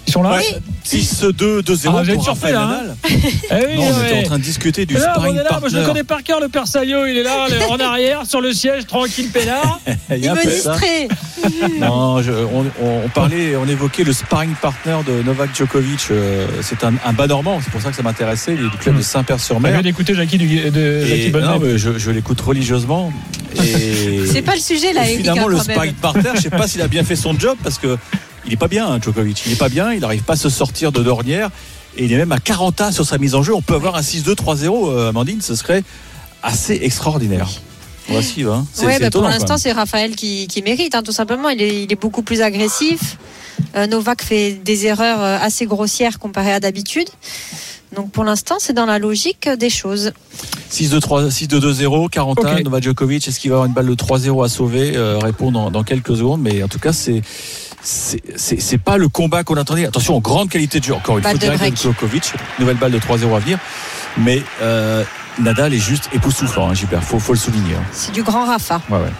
Ils 0.05 0.11
sont 0.11 0.21
là 0.23 0.31
Ouais. 0.37 0.43
6-2, 0.85 1.61
2-0 1.61 1.63
Ah, 1.95 2.03
surpris, 2.03 2.17
Rafael 2.27 2.53
là, 2.53 2.67
Nadal. 2.67 2.95
Eh 3.51 3.53
oui, 3.67 3.75
Non, 3.77 3.83
on 3.83 3.99
ouais. 3.99 4.09
était 4.09 4.19
en 4.19 4.23
train 4.23 4.37
de 4.37 4.43
discuter 4.43 4.85
du 4.85 4.95
là, 4.95 4.99
on 4.99 5.13
sparring 5.13 5.37
est 5.37 5.43
là, 5.43 5.59
moi 5.59 5.69
je 5.69 5.77
le 5.77 5.85
connais 5.85 6.03
par 6.03 6.23
cœur, 6.23 6.39
le 6.41 6.49
père 6.49 6.67
Salio, 6.67 7.05
il 7.05 7.17
est 7.17 7.23
là, 7.23 7.47
le- 7.49 7.71
en 7.71 7.77
arrière, 7.79 8.25
sur 8.27 8.41
le 8.41 8.51
siège, 8.53 8.85
tranquille, 8.85 9.29
peinard. 9.31 9.79
Il 10.09 10.23
Il 10.25 10.29
me 10.31 10.43
distrait. 10.45 11.07
Non, 11.79 12.21
je- 12.21 12.31
on, 12.31 12.65
on- 12.85 13.01
on 13.05 13.09
parlait, 13.09 13.55
on 13.55 13.65
évoquait 13.67 14.03
le 14.03 14.13
sparring 14.13 14.53
partner 14.55 14.97
de 15.07 15.23
Novak 15.23 15.55
Djokovic. 15.55 16.07
euh, 16.11 16.47
C'est 16.61 16.83
un, 16.83 16.93
un 17.05 17.13
bas 17.13 17.27
normand, 17.27 17.59
c'est 17.63 17.71
pour 17.71 17.81
ça 17.81 17.89
que 17.89 17.95
ça 17.95 18.03
m'intéressait. 18.03 18.55
Il 18.59 18.65
est 18.65 18.69
du 18.69 18.77
club 18.77 18.95
Hmm. 18.95 18.97
de 18.97 19.03
On 19.03 19.07
Saint-Père-sur-Mer. 19.07 19.71
vient 19.71 19.81
d'écouter 19.81 20.13
Jackie, 20.15 20.37
du, 20.37 20.47
de, 20.69 21.05
Jackie 21.05 21.31
non, 21.31 21.59
mais 21.59 21.77
je, 21.77 21.97
je 21.97 22.11
l'écoute 22.11 22.39
religieusement. 22.41 23.11
C'est 23.55 24.41
pas 24.41 24.55
le 24.55 24.61
sujet 24.61 24.91
là, 24.93 25.01
et 25.07 25.13
Eric. 25.13 25.17
finalement, 25.21 25.47
hein, 25.47 25.51
le 25.51 25.59
sparring 25.59 25.93
partner, 25.93 26.31
je 26.35 26.41
sais 26.41 26.49
pas 26.49 26.67
s'il 26.67 26.81
a 26.81 26.87
bien 26.87 27.03
fait 27.03 27.15
son 27.15 27.37
job 27.37 27.57
parce 27.63 27.77
que 27.77 27.97
il 28.53 28.57
est 28.57 28.57
pas 28.57 28.67
bien, 28.67 28.87
hein, 28.87 28.99
Djokovic. 29.01 29.43
Il 29.47 29.51
est 29.51 29.57
pas 29.57 29.67
bien, 29.67 29.93
il 29.93 30.01
n'arrive 30.01 30.21
pas 30.21 30.33
à 30.33 30.35
se 30.35 30.47
sortir 30.47 30.91
de 30.91 31.01
l'ornière. 31.01 31.49
Et 31.97 32.05
il 32.05 32.13
est 32.13 32.17
même 32.17 32.31
à 32.31 32.37
40 32.37 32.81
ans 32.81 32.91
sur 32.91 33.03
sa 33.03 33.17
mise 33.17 33.33
en 33.33 33.41
jeu. 33.41 33.55
On 33.55 33.63
peut 33.63 33.73
avoir 33.73 33.95
un 33.95 34.01
6-2, 34.01 34.35
3-0, 34.35 34.89
euh, 34.89 35.09
Amandine, 35.09 35.41
ce 35.41 35.55
serait 35.55 35.83
assez 36.43 36.79
extraordinaire. 36.83 37.49
Voici, 38.09 38.43
hein. 38.43 38.67
Ouais, 38.83 38.99
bah, 38.99 39.09
pour 39.09 39.23
l'instant, 39.23 39.57
c'est 39.57 39.71
Raphaël 39.71 40.15
qui, 40.15 40.47
qui 40.47 40.61
mérite, 40.61 40.93
hein, 40.93 41.01
tout 41.01 41.11
simplement. 41.11 41.49
Il 41.49 41.63
est, 41.63 41.83
il 41.83 41.91
est 41.91 41.99
beaucoup 41.99 42.21
plus 42.21 42.41
agressif. 42.41 43.17
Euh, 43.75 43.87
Novak 43.87 44.21
fait 44.21 44.53
des 44.53 44.85
erreurs 44.85 45.23
euh, 45.23 45.37
assez 45.41 45.65
grossières 45.65 46.19
comparées 46.19 46.53
à 46.53 46.59
d'habitude. 46.59 47.07
Donc 47.95 48.11
pour 48.11 48.23
l'instant, 48.23 48.55
c'est 48.59 48.73
dans 48.73 48.85
la 48.85 48.99
logique 48.99 49.47
des 49.49 49.69
choses. 49.69 50.11
6-2-3, 50.71 51.29
6-2-2-0, 51.29 52.09
40 52.09 52.39
ans, 52.39 52.53
Ok. 52.55 52.63
Novak 52.63 52.83
Djokovic, 52.83 53.27
est-ce 53.27 53.39
qu'il 53.39 53.51
va 53.51 53.57
avoir 53.57 53.67
une 53.67 53.73
balle 53.73 53.85
de 53.87 53.95
3-0 53.95 54.43
à 54.43 54.49
sauver 54.49 54.93
euh, 54.95 55.19
Répond 55.19 55.51
dans, 55.51 55.69
dans 55.71 55.83
quelques 55.83 56.15
secondes, 56.17 56.41
mais 56.41 56.63
en 56.63 56.67
tout 56.67 56.79
cas, 56.79 56.93
c'est 56.93 57.21
c'est 57.85 58.77
pas 58.77 58.97
le 58.97 59.09
combat 59.09 59.43
qu'on 59.43 59.57
attendait. 59.57 59.85
Attention, 59.85 60.17
grande 60.19 60.49
qualité 60.49 60.79
de 60.79 60.85
jeu. 60.85 60.93
Encore 60.93 61.17
une 61.17 61.23
Balle 61.23 61.37
fois, 61.37 61.69
Djokovic, 61.75 62.31
nouvelle 62.57 62.77
balle 62.77 62.93
de 62.93 62.99
3-0 62.99 63.35
à 63.35 63.39
venir. 63.39 63.59
Mais 64.17 64.41
euh, 64.61 65.03
Nadal 65.39 65.73
est 65.73 65.79
juste 65.79 66.09
époustouflant, 66.13 66.69
hein, 66.69 66.73
Gilbert. 66.73 67.03
Faut, 67.03 67.19
faut 67.19 67.33
le 67.33 67.39
souligner. 67.39 67.75
hein. 67.75 67.83
C'est 67.91 68.13
du 68.13 68.23
grand 68.23 68.45
Rafa. 68.45 68.81
Ouais, 68.89 68.99
ouais. 68.99 69.11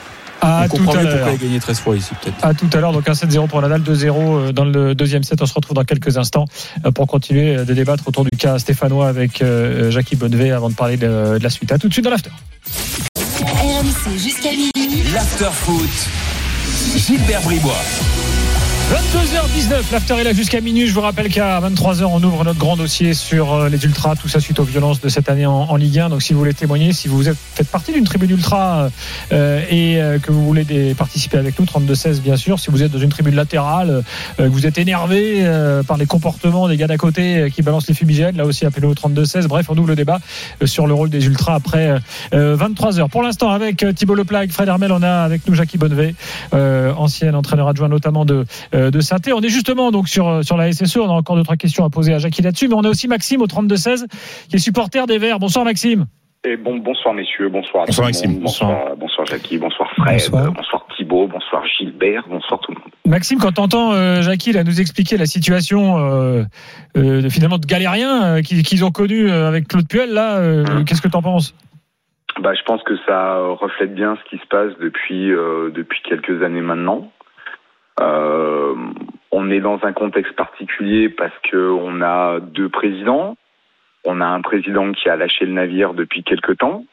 À 0.45 0.63
On 0.65 0.67
tout 0.67 0.75
comprend 0.77 0.93
à 0.93 0.97
mieux 0.97 1.03
l'heure. 1.03 1.13
pourquoi 1.19 1.31
il 1.31 1.35
a 1.35 1.37
gagné 1.47 1.59
13 1.59 1.79
fois 1.79 1.95
ici, 1.95 2.11
peut-être. 2.21 2.35
À 2.45 2.53
tout 2.53 2.69
à 2.73 2.77
l'heure, 2.81 2.91
donc 2.91 3.07
un 3.07 3.13
7-0 3.13 3.47
pour 3.47 3.61
Nadal, 3.61 3.81
2-0 3.81 4.05
euh, 4.09 4.51
dans 4.51 4.65
le 4.65 4.93
deuxième 4.93 5.23
set. 5.23 5.41
On 5.41 5.45
se 5.45 5.53
retrouve 5.53 5.73
dans 5.75 5.85
quelques 5.85 6.17
instants 6.17 6.45
euh, 6.85 6.91
pour 6.91 7.07
continuer 7.07 7.55
euh, 7.55 7.63
de 7.63 7.73
débattre 7.73 8.05
autour 8.07 8.25
du 8.25 8.31
cas 8.37 8.59
stéphanois 8.59 9.07
avec 9.07 9.41
Jackie 9.89 10.17
Bonnevet 10.17 10.51
avant 10.51 10.69
de 10.69 10.75
parler 10.75 10.97
de, 10.97 11.37
de 11.37 11.43
la 11.43 11.49
suite. 11.49 11.71
À 11.71 11.77
tout 11.77 11.87
de 11.87 11.93
suite 11.93 12.03
dans 12.03 12.11
l'after. 12.11 12.31
RMC 13.15 14.17
jusqu'à 14.17 14.51
minuit. 14.51 15.03
L'afterfoot. 15.13 15.89
Gilbert 16.97 17.41
Bribois. 17.41 17.73
22h19, 18.91 19.91
l'after 19.91 20.19
est 20.19 20.23
là 20.23 20.33
jusqu'à 20.33 20.61
minuit. 20.61 20.87
Je 20.87 20.93
vous 20.93 21.01
rappelle 21.01 21.29
qu'à 21.29 21.59
23h, 21.61 22.03
on 22.03 22.21
ouvre 22.23 22.43
notre 22.43 22.59
grand 22.59 22.75
dossier 22.75 23.13
sur 23.13 23.53
euh, 23.53 23.69
les 23.69 23.83
ultras, 23.85 24.15
tout 24.15 24.27
ça 24.27 24.39
suite 24.39 24.59
aux 24.59 24.63
violences 24.63 24.99
de 25.01 25.09
cette 25.09 25.29
année 25.29 25.45
en, 25.45 25.75
Ligue 25.75 25.99
1. 25.99 26.09
Donc, 26.09 26.21
si 26.21 26.33
vous 26.33 26.39
voulez 26.39 26.53
témoigner, 26.53 26.93
si 26.93 27.07
vous 27.07 27.29
êtes, 27.29 27.37
faites 27.55 27.69
partie 27.69 27.93
d'une 27.93 28.03
tribune 28.03 28.31
ultra 28.31 28.89
euh, 29.31 29.61
et 29.69 30.01
euh, 30.01 30.19
que 30.19 30.31
vous 30.31 30.43
voulez 30.43 30.93
participer 30.95 31.37
avec 31.37 31.57
nous, 31.59 31.65
32-16 31.65 32.21
bien 32.21 32.37
sûr. 32.37 32.59
Si 32.59 32.71
vous 32.71 32.83
êtes 32.83 32.91
dans 32.91 32.99
une 32.99 33.09
tribune 33.09 33.35
latérale, 33.35 34.03
euh, 34.39 34.47
que 34.47 34.51
vous 34.51 34.65
êtes 34.65 34.77
énervé 34.77 35.37
euh, 35.39 35.83
par 35.83 35.97
les 35.97 36.05
comportements 36.05 36.67
des 36.67 36.77
gars 36.77 36.87
d'à 36.87 36.97
côté 36.97 37.51
qui 37.53 37.61
balancent 37.61 37.87
les 37.87 37.93
fumigènes, 37.93 38.37
là 38.37 38.45
aussi 38.45 38.65
appelez 38.65 38.87
au 38.87 38.93
32-16. 38.93 39.47
Bref, 39.47 39.67
on 39.69 39.77
ouvre 39.77 39.89
le 39.89 39.95
débat 39.95 40.19
sur 40.65 40.87
le 40.87 40.93
rôle 40.93 41.09
des 41.09 41.25
ultras 41.25 41.55
après 41.55 41.99
euh, 42.33 42.57
23h. 42.57 43.09
Pour 43.09 43.23
l'instant, 43.23 43.49
avec 43.49 43.85
Thibaut 43.95 44.15
Leplague, 44.15 44.51
Fred 44.51 44.67
Hermel, 44.67 44.91
on 44.91 45.03
a 45.03 45.23
avec 45.23 45.47
nous 45.47 45.55
Jackie 45.55 45.77
Bonnevet, 45.77 46.15
ancien 46.51 47.33
entraîneur 47.33 47.67
adjoint 47.67 47.87
notamment 47.87 48.25
de 48.25 48.45
de 48.73 48.99
saint 49.01 49.17
On 49.35 49.41
est 49.41 49.49
justement 49.49 49.91
donc 49.91 50.07
sur 50.07 50.27
euh, 50.27 50.41
sur 50.41 50.57
la 50.57 50.71
SSE. 50.71 50.97
On 50.97 51.09
a 51.09 51.13
encore 51.13 51.35
deux 51.35 51.43
trois 51.43 51.55
questions 51.57 51.85
à 51.85 51.89
poser 51.89 52.13
à 52.13 52.19
Jackie 52.19 52.41
là-dessus, 52.41 52.67
mais 52.67 52.75
on 52.75 52.81
a 52.83 52.89
aussi 52.89 53.07
Maxime 53.07 53.41
au 53.41 53.47
32 53.47 53.75
16 53.75 54.07
qui 54.49 54.55
est 54.55 54.59
supporter 54.59 55.05
des 55.07 55.17
Verts. 55.17 55.39
Bonsoir 55.39 55.65
Maxime. 55.65 56.05
Et 56.45 56.57
bon, 56.57 56.77
bonsoir 56.79 57.13
messieurs, 57.13 57.47
bonsoir. 57.47 57.83
à 57.83 57.85
Bonsoir. 57.85 58.07
Maxime. 58.07 58.39
Bonsoir, 58.41 58.95
bonsoir 58.97 59.25
Jackie, 59.27 59.57
bonsoir 59.57 59.89
Fred, 59.95 60.13
Bonsoir. 60.19 60.51
bonsoir. 60.51 60.85
Thibaut, 60.97 61.27
bonsoir 61.27 61.63
Gilbert, 61.77 62.25
bonsoir 62.29 62.59
tout 62.59 62.71
le 62.73 62.79
monde. 62.79 62.91
Maxime, 63.07 63.39
quand 63.39 63.53
t'entends 63.53 63.93
euh, 63.93 64.21
Jackie 64.21 64.51
là 64.51 64.63
nous 64.65 64.81
expliquer 64.81 65.15
la 65.17 65.25
situation 65.25 65.97
euh, 65.97 66.43
euh, 66.97 67.21
de- 67.21 67.29
finalement 67.29 67.57
de 67.57 67.65
galériens 67.65 68.23
euh, 68.37 68.41
qu'ils 68.41 68.83
ont 68.83 68.91
connu 68.91 69.29
euh, 69.31 69.47
avec 69.47 69.67
Claude 69.69 69.87
Puel 69.87 70.11
là, 70.13 70.35
euh, 70.37 70.65
Hum. 70.65 70.85
qu'est-ce 70.85 71.01
que 71.01 71.07
t'en 71.07 71.21
penses? 71.21 71.55
Bah, 72.41 72.51
je 72.53 72.61
pense 72.63 72.81
que 72.83 72.95
ça 73.07 73.35
euh, 73.37 73.53
reflète 73.53 73.95
bien 73.95 74.17
ce 74.23 74.29
qui 74.29 74.41
se 74.41 74.47
passe 74.47 74.71
depuis 74.81 75.31
euh, 75.31 75.71
depuis 75.73 76.01
quelques 76.07 76.43
années 76.43 76.61
maintenant. 76.61 77.09
Euh, 77.99 78.75
on 79.31 79.49
est 79.49 79.59
dans 79.59 79.79
un 79.83 79.93
contexte 79.93 80.35
particulier 80.35 81.09
parce 81.09 81.37
que 81.49 81.69
on 81.71 82.01
a 82.01 82.39
deux 82.39 82.69
présidents. 82.69 83.35
On 84.05 84.21
a 84.21 84.25
un 84.25 84.41
président 84.41 84.91
qui 84.91 85.09
a 85.09 85.15
lâché 85.15 85.45
le 85.45 85.53
navire 85.53 85.93
depuis 85.93 86.23
quelque 86.23 86.51
temps. 86.51 86.85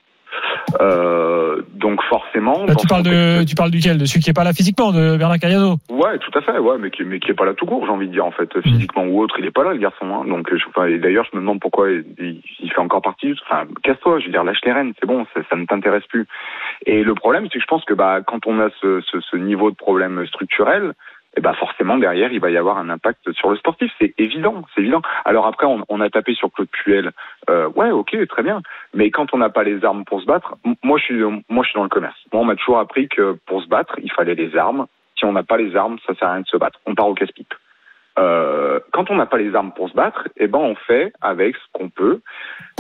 Euh, 0.81 1.30
donc 1.75 2.03
forcément, 2.09 2.65
Là, 2.67 2.75
dans 2.75 2.81
tu 2.81 2.87
parles 2.87 3.03
de 3.03 3.45
tu 3.45 3.55
parles 3.55 3.71
duquel? 3.71 3.99
De 3.99 4.05
celui 4.05 4.21
qui 4.21 4.31
est 4.31 4.35
pas 4.35 4.45
là 4.45 4.53
physiquement, 4.53 4.93
de 4.93 5.17
Bernard 5.17 5.39
Cagliano. 5.39 5.77
Ouais, 5.91 6.19
tout 6.19 6.37
à 6.39 6.43
fait, 6.43 6.59
ouais, 6.59 6.77
mais 6.79 6.91
qui, 6.91 7.05
mais 7.05 7.21
qui 7.21 7.31
est 7.31 7.35
pas 7.35 7.45
là 7.45 7.55
tout 7.55 7.67
court, 7.67 7.85
j'ai 7.85 7.93
envie 7.93 8.09
de 8.09 8.13
dire 8.13 8.25
en 8.27 8.31
fait, 8.31 8.49
physiquement 8.63 9.05
ou 9.05 9.21
autre, 9.23 9.37
il 9.39 9.45
est 9.47 9.51
pas 9.51 9.65
là 9.65 9.73
le 9.73 9.79
garçon. 9.79 10.07
Hein, 10.07 10.25
donc, 10.29 10.49
je, 10.55 10.65
enfin, 10.69 10.87
et 10.87 10.99
d'ailleurs, 10.99 11.27
je 11.31 11.37
me 11.37 11.43
demande 11.43 11.61
pourquoi 11.61 11.91
il, 11.91 12.05
il- 12.19 12.71
fait 12.71 12.81
encore 12.81 13.03
partie. 13.03 13.35
Enfin, 13.47 13.65
casse-toi, 13.83 14.21
je 14.21 14.27
veux 14.27 14.33
dire, 14.33 14.45
lâche 14.45 14.61
les 14.65 14.73
rênes, 14.73 14.93
c'est 15.01 15.07
bon, 15.07 15.27
ça, 15.35 15.41
ça 15.51 15.57
ne 15.57 15.65
t'intéresse 15.67 16.07
plus. 16.09 16.27
Et 16.87 17.03
le 17.03 17.15
problème, 17.15 17.45
c'est 17.53 17.59
que 17.59 17.63
je 17.63 17.67
pense 17.67 17.85
que 17.85 17.95
bah, 17.95 18.21
quand 18.27 18.47
on 18.47 18.61
a 18.61 18.69
ce, 18.81 19.01
ce, 19.01 19.21
ce 19.21 19.37
niveau 19.37 19.71
de 19.71 19.77
problème 19.77 20.25
structurel, 20.27 20.93
et 21.37 21.41
bah 21.41 21.55
forcément 21.55 21.97
derrière, 21.97 22.33
il 22.33 22.41
va 22.41 22.51
y 22.51 22.57
avoir 22.57 22.79
un 22.79 22.91
impact 22.91 23.33
sur 23.33 23.51
le 23.51 23.57
sportif. 23.57 23.93
C'est 24.01 24.15
évident, 24.19 24.65
c'est 24.75 24.81
évident. 24.81 25.03
Alors 25.25 25.47
après, 25.47 25.67
on, 25.67 25.85
on 25.89 26.01
a 26.01 26.11
tapé 26.11 26.35
sur 26.35 26.51
Claude 26.51 26.69
Puel. 26.69 27.13
Euh, 27.49 27.69
ouais, 27.69 27.91
ok, 27.91 28.17
très 28.27 28.43
bien. 28.43 28.63
Mais 28.95 29.11
quand 29.11 29.33
on 29.33 29.39
n'a 29.39 29.51
pas 29.51 29.63
les 29.63 29.85
armes 29.85 30.05
pour 30.05 30.21
se 30.21 30.27
battre, 30.27 30.57
moi 30.83 30.99
je 30.99 31.05
suis, 31.05 31.23
moi 31.49 31.63
je 31.63 31.71
suis 31.71 31.77
dans 31.77 31.85
le 31.85 31.89
commerce. 31.89 32.19
Moi, 32.33 32.43
on 32.43 32.45
m'a 32.45 32.57
toujours 32.57 32.79
appris 32.81 33.09
que 33.09 33.39
pour 33.47 33.63
se 33.63 33.69
battre, 33.69 33.95
il 34.03 34.11
fallait 34.13 34.35
les 34.35 34.57
armes. 34.57 34.87
Si 35.17 35.25
on 35.25 35.33
n'a 35.33 35.43
pas 35.43 35.57
les 35.57 35.77
armes, 35.77 35.99
ça 36.07 36.15
sert 36.15 36.29
à 36.29 36.33
rien 36.33 36.41
de 36.41 36.47
se 36.47 36.57
battre. 36.57 36.81
On 36.87 36.95
part 36.95 37.09
au 37.09 37.15
casse-pipe. 37.15 37.55
Euh, 38.19 38.81
quand 38.93 39.11
on 39.11 39.17
n'a 39.17 39.27
pas 39.27 39.39
les 39.39 39.55
armes 39.55 39.73
pour 39.73 39.89
se 39.89 39.95
battre, 39.95 40.29
eh 40.37 40.47
ben 40.47 40.59
on 40.59 40.75
fait 40.75 41.13
avec 41.21 41.57
ce 41.57 41.63
qu'on 41.73 41.89
peut. 41.89 42.21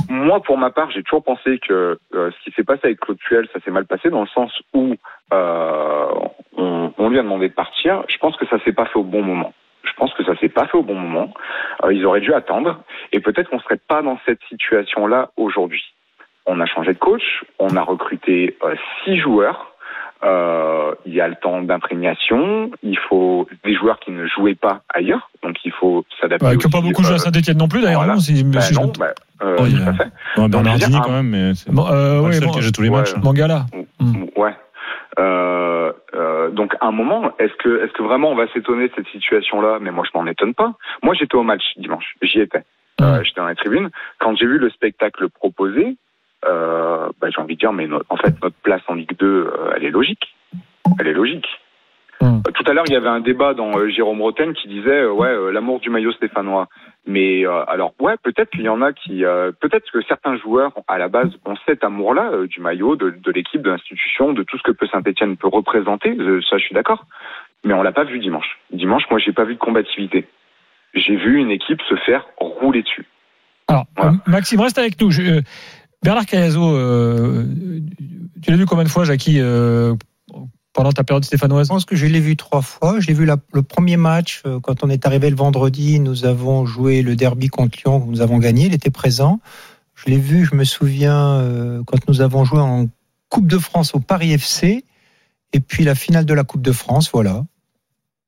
Moi, 0.08 0.40
pour 0.42 0.58
ma 0.58 0.70
part, 0.70 0.90
j'ai 0.90 1.02
toujours 1.02 1.22
pensé 1.22 1.58
que 1.58 1.98
euh, 2.14 2.30
ce 2.30 2.44
qui 2.44 2.54
s'est 2.54 2.64
passé 2.64 2.80
avec 2.84 3.00
Claude 3.00 3.18
ça 3.52 3.60
s'est 3.60 3.70
mal 3.70 3.86
passé 3.86 4.10
dans 4.10 4.22
le 4.22 4.26
sens 4.28 4.52
où 4.74 4.96
euh, 5.32 6.08
on, 6.56 6.92
on 6.98 7.08
lui 7.08 7.18
a 7.18 7.22
demandé 7.22 7.48
de 7.48 7.54
partir. 7.54 8.04
Je 8.08 8.18
pense 8.18 8.36
que 8.36 8.46
ça 8.46 8.58
s'est 8.64 8.72
pas 8.72 8.86
fait 8.86 8.98
au 8.98 9.04
bon 9.04 9.22
moment. 9.22 9.54
Je 9.84 9.92
pense 9.94 10.12
que 10.14 10.24
ça 10.24 10.36
s'est 10.36 10.48
pas 10.48 10.66
fait 10.66 10.76
au 10.76 10.82
bon 10.82 10.94
moment. 10.94 11.32
Euh, 11.84 11.92
ils 11.92 12.04
auraient 12.04 12.20
dû 12.20 12.34
attendre 12.34 12.82
et 13.12 13.20
peut-être 13.20 13.50
qu'on 13.50 13.60
serait 13.60 13.80
pas 13.88 14.02
dans 14.02 14.18
cette 14.26 14.40
situation-là 14.48 15.30
aujourd'hui. 15.36 15.82
On 16.46 16.60
a 16.60 16.66
changé 16.66 16.92
de 16.92 16.98
coach, 16.98 17.44
on 17.58 17.76
a 17.76 17.82
recruté 17.82 18.56
euh, 18.62 18.74
six 19.04 19.18
joueurs. 19.18 19.69
Euh, 20.22 20.94
il 21.06 21.14
y 21.14 21.20
a 21.20 21.28
le 21.28 21.34
temps 21.36 21.62
d'imprégnation. 21.62 22.70
Il 22.82 22.98
faut 23.08 23.48
des 23.64 23.74
joueurs 23.74 23.98
qui 24.00 24.10
ne 24.10 24.26
jouaient 24.26 24.54
pas 24.54 24.82
ailleurs, 24.92 25.30
donc 25.42 25.56
il 25.64 25.72
faut 25.72 26.04
s'adapter. 26.20 26.44
Ouais, 26.46 26.56
que 26.56 26.68
pas 26.68 26.80
beaucoup 26.82 27.02
joué 27.02 27.12
euh, 27.12 27.16
à 27.16 27.18
Saint-Etienne 27.18 27.56
non 27.56 27.68
plus, 27.68 27.80
d'ailleurs. 27.80 28.00
voilà. 28.00 28.14
non, 28.14 28.20
si, 28.20 28.44
bah 28.44 28.60
si 28.60 28.74
je 28.74 28.80
non, 28.80 28.86
me- 28.88 28.92
bah, 28.98 29.14
euh, 29.42 29.56
Oh, 29.58 29.62
il 29.66 29.72
y 29.72 29.76
tout 29.76 29.82
a- 29.86 29.90
à 29.90 29.94
fait. 29.94 30.04
Ouais, 30.04 30.10
Donc, 30.10 30.12
je 30.36 30.42
veux 30.42 30.48
Bernardini 30.62 30.90
dire, 30.92 31.00
quand 31.02 31.12
même, 31.12 31.28
mais 31.30 31.54
c'est 31.54 31.70
Bon, 31.72 31.86
euh, 31.86 31.88
pas 31.88 32.14
le 32.16 32.20
oui, 32.28 32.34
seul 32.34 32.44
bon, 32.48 32.52
qui 32.52 32.72
tous 32.72 32.82
les 32.82 32.88
ouais, 32.90 32.98
matchs. 32.98 33.14
hein. 33.16 33.20
Mangala. 33.24 33.66
Mm. 34.00 34.24
Ouais. 34.36 34.54
Euh, 35.18 35.92
euh, 36.14 36.50
donc 36.50 36.74
à 36.80 36.86
un 36.86 36.92
moment, 36.92 37.32
est-ce 37.38 37.54
que 37.62 37.82
est-ce 37.84 37.92
que 37.92 38.02
vraiment 38.02 38.30
on 38.30 38.36
va 38.36 38.46
s'étonner 38.52 38.88
de 38.88 38.92
cette 38.96 39.08
situation-là? 39.08 39.78
Mais 39.80 39.90
moi, 39.90 40.04
je 40.10 40.16
m'en 40.18 40.26
étonne 40.26 40.54
pas. 40.54 40.74
Moi, 41.02 41.14
j'étais 41.14 41.34
au 41.36 41.42
match 41.42 41.62
dimanche. 41.78 42.14
J'y 42.22 42.40
étais. 42.40 42.62
Euh, 43.00 43.22
j'étais 43.24 43.40
dans 43.40 43.48
les 43.48 43.54
tribunes. 43.56 43.88
Quand 44.18 44.36
j'ai 44.36 44.46
vu 44.46 44.58
le 44.58 44.68
spectacle 44.70 45.28
proposé, 45.30 45.84
euh, 45.86 45.88
bah, 45.88 45.96
envie 47.50 47.56
de 47.56 47.60
dire, 47.60 47.72
mais 47.72 47.86
no- 47.86 48.02
en 48.08 48.16
fait, 48.16 48.34
notre 48.42 48.56
place 48.62 48.82
en 48.88 48.94
Ligue 48.94 49.16
2, 49.18 49.26
euh, 49.26 49.72
elle 49.76 49.84
est 49.84 49.90
logique. 49.90 50.34
Elle 50.98 51.08
est 51.08 51.12
logique. 51.12 51.46
Hmm. 52.20 52.40
Euh, 52.46 52.50
Tout 52.52 52.64
à 52.66 52.74
l'heure, 52.74 52.84
il 52.86 52.92
y 52.92 52.96
avait 52.96 53.08
un 53.08 53.20
débat 53.20 53.54
dans 53.54 53.76
euh, 53.78 53.88
Jérôme 53.88 54.20
Roten 54.20 54.52
qui 54.52 54.68
disait, 54.68 55.06
ouais, 55.06 55.52
l'amour 55.52 55.80
du 55.80 55.88
maillot 55.90 56.12
stéphanois. 56.12 56.68
Mais 57.06 57.46
euh, 57.46 57.64
alors, 57.66 57.94
ouais, 57.98 58.14
peut-être 58.22 58.50
qu'il 58.50 58.60
y 58.62 58.68
en 58.68 58.82
a 58.82 58.92
qui, 58.92 59.24
euh, 59.24 59.52
peut-être 59.58 59.90
que 59.90 60.02
certains 60.02 60.36
joueurs 60.36 60.72
à 60.86 60.98
la 60.98 61.08
base 61.08 61.30
ont 61.46 61.54
cet 61.66 61.82
amour-là 61.82 62.30
euh, 62.32 62.46
du 62.46 62.60
maillot, 62.60 62.94
de, 62.96 63.10
de 63.10 63.32
l'équipe, 63.32 63.62
de 63.62 63.70
l'institution, 63.70 64.32
de 64.34 64.42
tout 64.42 64.58
ce 64.58 64.62
que 64.62 64.72
peut 64.72 64.86
Saint-Etienne 64.92 65.36
peut 65.38 65.48
représenter. 65.48 66.14
Ça, 66.48 66.58
je 66.58 66.62
suis 66.64 66.74
d'accord. 66.74 67.06
Mais 67.64 67.72
on 67.74 67.82
l'a 67.82 67.92
pas 67.92 68.04
vu 68.04 68.18
dimanche. 68.18 68.58
Dimanche, 68.70 69.04
moi, 69.10 69.18
j'ai 69.18 69.32
pas 69.32 69.44
vu 69.44 69.54
de 69.54 69.58
combativité. 69.58 70.26
J'ai 70.94 71.16
vu 71.16 71.38
une 71.38 71.50
équipe 71.50 71.80
se 71.88 71.94
faire 71.96 72.26
rouler 72.36 72.82
dessus. 72.82 73.06
Alors, 73.68 73.84
Voilà. 73.96 74.12
Maxime, 74.26 74.60
reste 74.60 74.78
avec 74.78 75.00
nous. 75.00 75.10
Je- 75.10 75.40
Bernard 76.02 76.26
Cayazo, 76.26 76.74
euh, 76.76 77.46
tu 78.42 78.50
l'as 78.50 78.56
vu 78.56 78.66
combien 78.66 78.84
de 78.84 78.88
fois, 78.88 79.04
Jackie, 79.04 79.38
euh, 79.38 79.94
pendant 80.72 80.92
ta 80.92 81.04
période 81.04 81.24
stéphanoise? 81.24 81.66
Je 81.66 81.72
pense 81.72 81.84
que 81.84 81.96
je 81.96 82.06
l'ai 82.06 82.20
vu 82.20 82.36
trois 82.36 82.62
fois. 82.62 83.00
J'ai 83.00 83.12
vu 83.12 83.26
la- 83.26 83.36
le 83.52 83.62
premier 83.62 83.96
match 83.98 84.42
euh, 84.46 84.60
quand 84.60 84.82
on 84.82 84.88
est 84.88 85.06
arrivé 85.06 85.28
le 85.28 85.36
vendredi. 85.36 86.00
Nous 86.00 86.24
avons 86.24 86.64
joué 86.64 87.02
le 87.02 87.16
derby 87.16 87.48
contre 87.48 87.78
Lyon. 87.84 88.06
Nous 88.08 88.20
avons 88.22 88.38
gagné. 88.38 88.66
Il 88.66 88.74
était 88.74 88.90
présent. 88.90 89.40
Je 89.94 90.10
l'ai 90.10 90.18
vu. 90.18 90.46
Je 90.46 90.54
me 90.54 90.64
souviens 90.64 91.82
quand 91.86 92.08
nous 92.08 92.20
avons 92.22 92.44
joué 92.44 92.60
en 92.60 92.86
Coupe 93.28 93.46
de 93.46 93.58
France 93.58 93.94
au 93.94 94.00
Paris 94.00 94.32
FC. 94.32 94.84
Et 95.52 95.60
puis 95.60 95.84
la 95.84 95.94
finale 95.94 96.24
de 96.24 96.32
la 96.32 96.44
Coupe 96.44 96.62
de 96.62 96.72
France. 96.72 97.10
Voilà. 97.12 97.44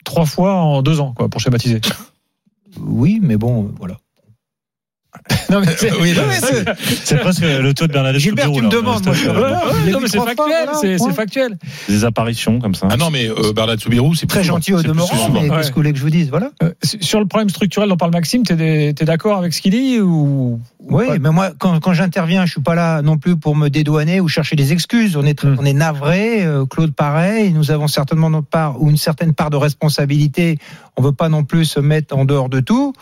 Trois 0.05 0.27
fois 0.27 0.55
en 0.57 0.83
deux 0.83 1.01
ans, 1.01 1.15
quoi, 1.17 1.29
pour 1.31 1.41
schématiser. 1.41 1.81
Oui, 2.81 3.19
mais 3.23 3.37
bon, 3.37 3.73
voilà. 3.79 3.97
non, 5.51 5.61
mais 5.61 5.67
c'est 5.77 5.93
Oui, 5.93 6.13
non, 6.15 6.23
mais 6.27 6.41
c'est- 6.41 6.65
C'est 7.05 7.19
presque 7.19 7.43
le 7.43 7.75
taux 7.75 7.87
de 7.87 7.93
Bernadette 7.93 8.21
Gilbert, 8.21 8.47
Soubirous, 8.47 8.61
tu 8.61 8.67
me 8.67 8.71
là. 8.71 8.77
demandes, 8.77 9.05
moi, 9.05 9.15
Ouais, 9.15 9.85
ouais, 9.85 9.91
non, 9.93 10.01
mais 10.01 10.09
c'est 10.09 10.19
factuel, 10.19 10.47
voilà, 10.65 10.73
c'est 10.81 11.13
factuel. 11.13 11.59
Des 11.89 12.05
apparitions 12.05 12.59
comme 12.61 12.75
ça. 12.75 12.89
Ah 12.91 12.97
non, 12.97 13.11
mais 13.11 13.29
euh, 13.29 13.53
Bernard 13.53 13.79
Soubirous, 13.79 14.15
c'est 14.15 14.27
Très 14.27 14.43
gentil 14.43 14.73
au 14.73 14.83
demeurant. 14.83 15.29
Mais 15.31 15.49
qu'est-ce 15.51 15.69
que 15.69 15.75
vous 15.75 15.81
voulez 15.81 15.93
que 15.93 15.99
je 15.99 16.03
vous 16.03 16.11
dise 16.11 16.31
Voilà. 16.31 16.51
Euh, 16.63 16.71
sur 17.01 17.21
le 17.21 17.27
problème 17.27 17.51
structurel 17.51 17.89
dont 17.91 17.97
parle 17.97 18.13
Maxime, 18.13 18.43
t'es 18.43 18.93
d'accord 19.03 19.39
avec 19.39 19.53
ce 19.53 19.61
qu'il 19.61 19.73
dit 19.73 20.01
ou 20.01 20.61
ou 20.81 20.97
Oui, 20.99 21.07
mais 21.21 21.31
moi, 21.31 21.51
quand, 21.59 21.79
quand 21.79 21.93
j'interviens, 21.93 22.45
je 22.47 22.53
suis 22.53 22.61
pas 22.63 22.75
là 22.75 23.03
non 23.03 23.17
plus 23.19 23.37
pour 23.37 23.55
me 23.55 23.69
dédouaner 23.69 24.21
ou 24.21 24.29
chercher 24.29 24.57
des 24.57 24.73
excuses. 24.73 25.17
On 25.17 25.25
est, 25.25 25.45
Mm. 25.45 25.57
on 25.61 25.65
est 25.65 25.73
navré, 25.75 26.45
euh, 26.45 26.65
Claude 26.67 26.93
pareil. 26.95 27.53
Nous 27.53 27.71
avons 27.71 27.87
certainement 27.87 28.31
notre 28.31 28.49
part 28.49 28.81
ou 28.83 28.89
une 28.91 28.97
certaine 28.97 29.33
part 29.35 29.51
de 29.51 29.57
responsabilité. 29.57 30.59
On 30.97 31.03
veut 31.03 31.13
pas 31.13 31.29
non 31.29 31.45
plus 31.45 31.65
se 31.67 31.81
mettre 31.81 32.17
en 32.17 32.25
dehors 32.25 32.49
de 32.49 32.61
tout. 32.61 32.93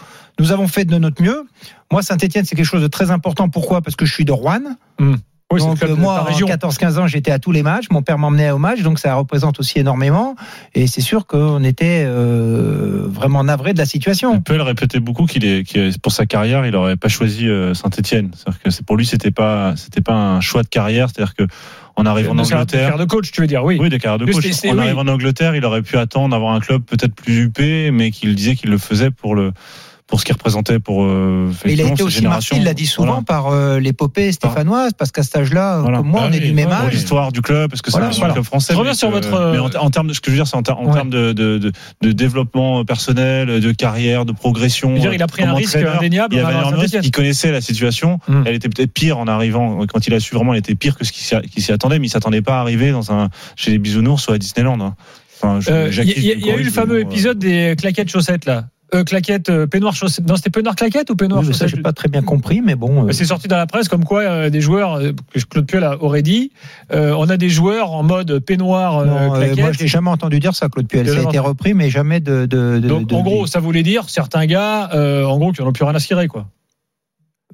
Nous 0.41 0.53
avons 0.53 0.69
fait 0.69 0.87
de 0.87 0.97
notre 0.97 1.23
mieux. 1.23 1.45
Moi, 1.93 2.03
Saint-Etienne, 2.03 2.45
c'est 2.47 2.57
quelque 2.57 2.65
chose 2.65 2.83
de 2.83 2.89
très 2.89 3.11
important. 3.11 3.51
Pourquoi? 3.51 3.83
Parce 3.83 3.95
que 3.95 4.07
je 4.07 4.13
suis 4.13 4.25
de 4.25 4.33
Rouen. 4.33 4.61
Oui, 5.53 5.61
c'est 5.61 5.67
le 5.67 5.75
donc 5.75 5.83
euh, 5.83 5.97
moi, 5.97 6.21
en 6.21 6.25
région. 6.25 6.47
14-15 6.47 6.99
ans, 6.99 7.07
j'étais 7.09 7.33
à 7.33 7.39
tous 7.39 7.51
les 7.53 7.63
matchs. 7.63 7.87
Mon 7.91 8.03
père 8.03 8.19
m'emmenait 8.19 8.53
au 8.53 8.59
match, 8.59 8.83
donc 8.83 9.01
ça 9.01 9.15
représente 9.17 9.59
aussi 9.59 9.81
énormément. 9.81 10.37
Et 10.75 10.87
c'est 10.87 11.01
sûr 11.01 11.27
qu'on 11.27 11.63
était 11.65 12.05
euh, 12.07 13.05
vraiment 13.07 13.43
navré 13.43 13.73
de 13.73 13.79
la 13.79 13.85
situation. 13.85 14.41
Puel 14.41 14.63
répétait 14.63 15.01
beaucoup 15.01 15.27
qu'il 15.27 15.45
est, 15.45 15.65
qu'il 15.65 15.81
est- 15.81 16.01
pour 16.01 16.13
sa 16.13 16.25
carrière, 16.25 16.65
il 16.67 16.77
aurait 16.77 16.97
pas 16.97 17.09
choisi 17.09 17.49
Saint-Etienne. 17.75 18.31
C'est-à-dire 18.35 18.63
que 18.63 18.71
c'est 18.71 18.87
pour 18.87 18.97
lui, 18.97 19.05
c'était 19.05 19.33
pas, 19.33 19.75
c'était 19.77 20.01
pas 20.03 20.15
un 20.15 20.41
choix 20.41 20.63
de 20.63 20.69
carrière. 20.69 21.09
C'est-à-dire 21.11 21.35
que 21.35 21.43
en 21.97 22.07
arrivant 22.07 22.33
en 22.33 22.39
Angleterre, 22.39 22.97
de 22.97 23.05
coach, 23.05 23.33
tu 23.33 23.41
veux 23.41 23.47
dire, 23.47 23.65
oui. 23.65 23.77
oui, 23.81 23.91
des 23.91 23.99
carrières 23.99 24.25
de 24.25 24.33
coach. 24.33 24.47
En 24.65 24.75
oui. 24.75 24.81
arrivant 24.81 25.03
en 25.03 25.09
Angleterre, 25.09 25.57
il 25.57 25.65
aurait 25.65 25.83
pu 25.83 25.99
attendre 25.99 26.31
d'avoir 26.31 26.55
un 26.55 26.61
club 26.61 26.83
peut-être 26.83 27.15
plus 27.15 27.43
huppé, 27.43 27.91
mais 27.91 28.11
qu'il 28.13 28.35
disait 28.37 28.55
qu'il 28.55 28.71
le 28.71 28.79
faisait 28.79 29.11
pour 29.11 29.35
le, 29.35 29.53
pour 30.11 30.19
ce 30.21 30.25
qu'il 30.27 30.35
représentait 30.35 30.81
pour. 30.81 31.05
Euh, 31.05 31.51
il 31.65 31.81
a 31.81 31.85
été 31.87 32.03
aussi 32.03 32.23
marqué, 32.23 32.57
il 32.57 32.65
l'a 32.65 32.75
dit 32.75 32.87
souvent, 32.87 33.07
Voilà. 33.07 33.23
par 33.23 33.47
euh, 33.49 33.79
l'épopée 33.79 34.33
stéphanoise, 34.33 34.93
parce 34.99 35.13
qu'à 35.13 35.23
cet 35.23 35.37
âge-là, 35.37 35.77
euh, 35.77 35.81
Voilà. 35.83 35.99
comme 35.99 36.09
moi, 36.09 36.21
Ah 36.25 36.29
on 36.29 36.33
est 36.33 36.41
oui, 36.41 36.49
du 36.49 36.53
même 36.53 36.69
âge. 36.71 36.93
l'histoire 36.93 37.31
du 37.33 37.41
club, 37.43 37.71
parce 37.71 37.81
que 37.81 37.91
Voilà, 37.93 38.11
c'est 38.13 38.23
un 38.25 38.31
club 38.31 38.45
français. 38.45 38.73
Je 38.75 38.79
reviens 38.79 38.93
sur 38.95 39.09
que- 39.09 39.15
votre, 39.15 39.33
euh, 39.35 39.53
Mais 39.53 39.59
en, 39.79 39.85
en 39.85 39.91
termes 39.91 40.09
de 40.09 40.13
ce 40.13 40.21
que 40.21 40.27
je 40.27 40.33
veux 40.33 40.39
dire, 40.43 40.47
c'est 40.49 40.57
en, 40.57 40.63
ter- 40.63 40.79
en 40.79 40.87
Ouais. 40.87 40.93
termes 40.95 41.11
de, 41.11 41.33
de, 41.33 41.59
de, 41.59 41.73
de 42.03 42.13
développement 42.13 42.85
personnel, 42.85 43.61
de 43.61 43.73
carrière, 43.73 44.25
de 44.27 44.33
progression. 44.33 44.89
Je 44.91 44.95
veux 44.95 45.01
dire, 45.01 45.15
il 45.15 45.23
a 45.23 45.27
pris 45.29 45.45
un 45.45 45.55
risque 45.55 45.77
indéniable 45.77 46.35
Il 46.35 46.39
y 46.39 46.41
avait 46.43 47.01
qui 47.01 47.11
connaissait 47.13 47.53
la 47.53 47.61
situation. 47.61 48.19
Mm. 48.29 48.43
Elle 48.47 48.55
était 48.57 48.69
peut-être 48.69 48.93
pire 48.93 49.19
en 49.19 49.29
arrivant. 49.29 49.87
Quand 49.87 50.07
il 50.07 50.15
a 50.15 50.19
su 50.21 50.35
vraiment, 50.35 50.53
elle 50.55 50.59
était 50.59 50.75
pire 50.75 50.97
que 50.99 51.05
ce 51.05 51.13
qu'il 51.13 51.23
s'y 51.23 51.37
qui 51.51 51.63
s'y 51.63 51.71
attendait. 51.73 51.99
Mais 52.01 52.07
il 52.09 52.11
s'attendait 52.11 52.43
pas 52.43 52.57
à 52.59 52.61
arriver 52.61 52.91
dans 52.91 53.13
un 53.13 53.29
chez 53.55 53.71
les 53.71 53.79
bisounours 53.79 54.27
ou 54.29 54.33
à 54.33 54.39
Disneyland. 54.39 54.81
hein. 54.81 54.95
Enfin, 55.43 55.61
je- 55.61 55.71
Euh, 55.71 55.91
Il 56.05 56.23
y, 56.25 56.51
a- 56.51 56.57
eu 56.57 56.63
le 56.65 56.71
fameux 56.71 56.97
euh, 56.97 57.01
épisode 57.03 57.39
des 57.39 57.75
claquettes 57.79 58.11
chaussettes 58.11 58.45
là. 58.45 58.65
Euh, 58.93 59.05
claquettes 59.05 59.51
euh, 59.51 59.67
peignoir 59.69 59.95
chaussettes. 59.95 60.27
Non, 60.27 60.35
c'était 60.35 60.51
peignoir 60.51 60.75
claquette 60.75 61.11
ou 61.11 61.15
peignoir 61.17 61.43
Oui, 61.43 61.47
mais 61.49 61.53
ça, 61.55 61.69
j'ai 61.69 61.77
pas 61.77 61.93
très 61.93 62.09
bien 62.09 62.23
compris, 62.23 62.61
mais 62.61 62.75
bon. 62.75 63.03
euh, 63.03 63.07
Mais 63.07 63.13
C'est 63.13 63.25
sorti 63.25 63.47
dans 63.47 63.57
la 63.57 63.67
presse 63.67 63.89
comme 63.89 64.05
quoi 64.05 64.23
euh, 64.23 64.51
des 64.51 64.61
joueurs, 64.61 64.95
euh, 64.97 65.13
que 65.33 65.39
Claude 65.41 65.67
Puel 65.67 65.85
aurait 66.01 66.23
dit, 66.23 66.51
euh, 66.93 67.15
on 67.17 67.29
a 67.29 67.37
des 67.37 67.49
joueurs 67.51 67.93
en 67.93 68.03
mode 68.03 68.41
peignoir 68.41 68.99
euh, 68.99 69.05
non, 69.07 69.35
euh, 69.35 69.39
claquette. 69.39 69.59
moi, 69.61 69.73
je 69.73 69.83
n'ai 69.83 69.87
jamais 69.89 70.11
entendu 70.11 70.41
dire 70.41 70.55
ça, 70.57 70.69
Claude 70.69 70.89
Puel. 70.89 71.09
Ça 71.09 71.19
a 71.19 71.23
été 71.23 71.39
repris, 71.39 71.73
mais 71.75 71.89
jamais 71.89 72.19
de. 72.19 72.47
de, 72.47 72.79
de- 72.81 72.89
Donc 72.89 73.07
de- 73.07 73.15
en 73.15 73.23
gros, 73.23 73.47
ça 73.47 73.61
voulait 73.61 73.85
dire 73.85 74.09
certains 74.09 74.47
gars, 74.47 74.91
euh, 74.93 75.25
en 75.25 75.39
gros, 75.39 75.53
qui 75.53 75.63
n'en 75.63 75.69
ont 75.69 75.73
plus 75.73 75.85
rien 75.85 75.95
à 75.95 76.01
cirer 76.01 76.27
quoi. 76.27 76.47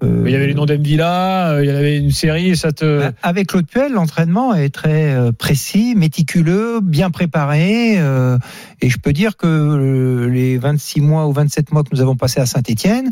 Euh, 0.02 0.22
Il 0.26 0.32
y 0.32 0.34
avait 0.34 0.46
les 0.46 0.54
noms 0.54 0.66
d'Emvilla, 0.66 1.50
euh, 1.52 1.64
il 1.64 1.66
y 1.66 1.70
avait 1.70 1.98
une 1.98 2.10
série, 2.10 2.56
ça 2.56 2.72
te. 2.72 3.10
Avec 3.22 3.48
Claude 3.48 3.66
Puel, 3.66 3.92
l'entraînement 3.92 4.54
est 4.54 4.70
très 4.70 5.12
euh, 5.14 5.32
précis, 5.32 5.94
méticuleux, 5.96 6.80
bien 6.82 7.10
préparé. 7.10 7.98
euh, 7.98 8.38
et 8.80 8.90
je 8.90 8.98
peux 8.98 9.12
dire 9.12 9.36
que 9.36 10.28
les 10.30 10.58
26 10.58 11.00
mois 11.00 11.26
ou 11.26 11.32
27 11.32 11.72
mois 11.72 11.82
que 11.82 11.88
nous 11.92 12.00
avons 12.00 12.16
passés 12.16 12.40
à 12.40 12.46
Saint-Etienne, 12.46 13.10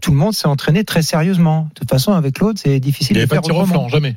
tout 0.00 0.10
le 0.10 0.16
monde 0.16 0.34
s'est 0.34 0.46
entraîné 0.48 0.84
très 0.84 1.02
sérieusement. 1.02 1.68
De 1.70 1.80
toute 1.80 1.90
façon, 1.90 2.12
avec 2.12 2.34
Claude, 2.34 2.58
c'est 2.58 2.78
difficile 2.80 3.16
Il 3.16 3.20
n'y 3.20 3.26
de 3.26 3.32
avait 3.32 3.40
pas 3.40 3.42
faire 3.42 3.42
de 3.42 3.46
tir 3.48 3.56
au 3.56 3.66
flanc, 3.66 3.88
jamais. 3.88 4.16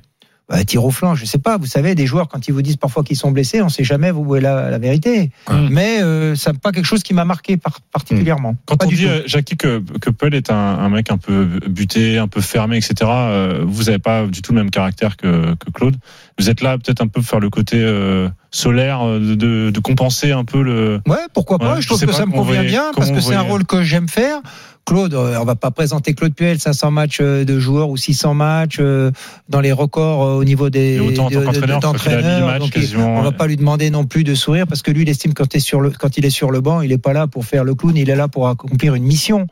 Tir 0.67 0.85
au 0.85 0.91
flanc, 0.91 1.15
je 1.15 1.25
sais 1.25 1.37
pas. 1.39 1.57
Vous 1.57 1.65
savez, 1.65 1.95
des 1.95 2.05
joueurs, 2.05 2.27
quand 2.27 2.47
ils 2.47 2.51
vous 2.51 2.61
disent 2.61 2.77
parfois 2.77 3.03
qu'ils 3.03 3.17
sont 3.17 3.31
blessés, 3.31 3.61
on 3.61 3.69
sait 3.69 3.83
jamais 3.83 4.11
où 4.11 4.35
est 4.35 4.41
la, 4.41 4.69
la 4.69 4.77
vérité. 4.77 5.31
Hum. 5.47 5.69
Mais 5.71 6.01
euh, 6.01 6.35
ça 6.35 6.51
n'est 6.51 6.57
pas 6.59 6.71
quelque 6.71 6.85
chose 6.85 7.03
qui 7.03 7.13
m'a 7.13 7.25
marqué 7.25 7.57
par- 7.57 7.81
particulièrement. 7.91 8.55
Quand 8.65 8.77
Pas 8.77 8.85
on 8.85 8.89
dit, 8.89 9.05
euh, 9.07 9.21
Jackie, 9.25 9.57
que, 9.57 9.81
que 9.99 10.09
Puel 10.09 10.33
est 10.35 10.51
un, 10.51 10.55
un 10.55 10.89
mec 10.89 11.11
un 11.11 11.17
peu 11.17 11.45
buté, 11.67 12.17
un 12.17 12.27
peu 12.27 12.41
fermé, 12.41 12.77
etc., 12.77 12.93
euh, 13.09 13.63
vous 13.65 13.83
n'avez 13.85 13.99
pas 13.99 14.25
du 14.27 14.41
tout 14.41 14.53
le 14.53 14.59
même 14.59 14.69
caractère 14.71 15.17
que, 15.17 15.53
que 15.55 15.71
Claude. 15.73 15.95
Vous 16.39 16.49
êtes 16.49 16.61
là 16.61 16.77
peut-être 16.77 17.01
un 17.01 17.07
peu 17.07 17.21
pour 17.21 17.29
faire 17.29 17.39
le 17.39 17.49
côté 17.49 17.77
euh, 17.79 18.27
solaire, 18.51 19.01
euh, 19.05 19.19
de, 19.19 19.35
de, 19.35 19.69
de 19.71 19.79
compenser 19.79 20.31
un 20.31 20.45
peu 20.45 20.61
le. 20.61 20.99
Ouais, 21.07 21.17
pourquoi 21.33 21.59
pas. 21.59 21.73
Ouais, 21.75 21.77
je 21.77 21.81
je 21.81 21.87
trouve 21.87 21.99
que 22.01 22.05
pas 22.07 22.13
ça 22.13 22.25
me 22.25 22.31
convient 22.31 22.63
bien 22.63 22.91
parce 22.95 23.11
que 23.11 23.19
c'est 23.19 23.35
un 23.35 23.41
rôle 23.41 23.65
que 23.65 23.83
j'aime 23.83 24.07
faire. 24.07 24.37
Claude, 24.85 25.13
euh, 25.13 25.37
on 25.39 25.45
va 25.45 25.55
pas 25.55 25.71
présenter 25.71 26.13
Claude 26.13 26.33
Puel 26.33 26.59
500 26.59 26.91
matchs 26.91 27.19
euh, 27.21 27.45
de 27.45 27.57
joueurs 27.57 27.89
ou 27.89 27.95
600 27.97 28.33
matchs 28.33 28.77
euh, 28.81 29.11
dans 29.47 29.61
les 29.61 29.71
records 29.71 30.19
au 30.19 30.43
niveau 30.43 30.69
des 30.69 30.97
de- 30.97 31.03
de- 31.29 31.45
d'entraîneurs. 31.81 32.59
quasiment. 32.69 33.17
on 33.19 33.21
va 33.21 33.31
pas 33.31 33.47
lui 33.47 33.55
demander 33.55 33.89
non 33.89 34.05
plus 34.05 34.23
de 34.25 34.35
sourire 34.35 34.67
parce 34.67 34.81
que 34.81 34.91
lui, 34.91 35.03
il 35.03 35.09
estime 35.09 35.33
quand, 35.33 35.47
t'es 35.47 35.59
sur 35.59 35.79
le, 35.79 35.89
quand 35.89 36.17
il 36.17 36.25
est 36.25 36.29
sur 36.29 36.51
le 36.51 36.59
banc, 36.59 36.81
il 36.81 36.91
est 36.91 36.97
pas 36.97 37.13
là 37.13 37.27
pour 37.27 37.45
faire 37.45 37.63
le 37.63 37.75
clown, 37.75 37.95
il 37.95 38.09
est 38.09 38.15
là 38.15 38.27
pour 38.27 38.47
accomplir 38.49 38.93
une 38.95 39.03
mission. 39.03 39.47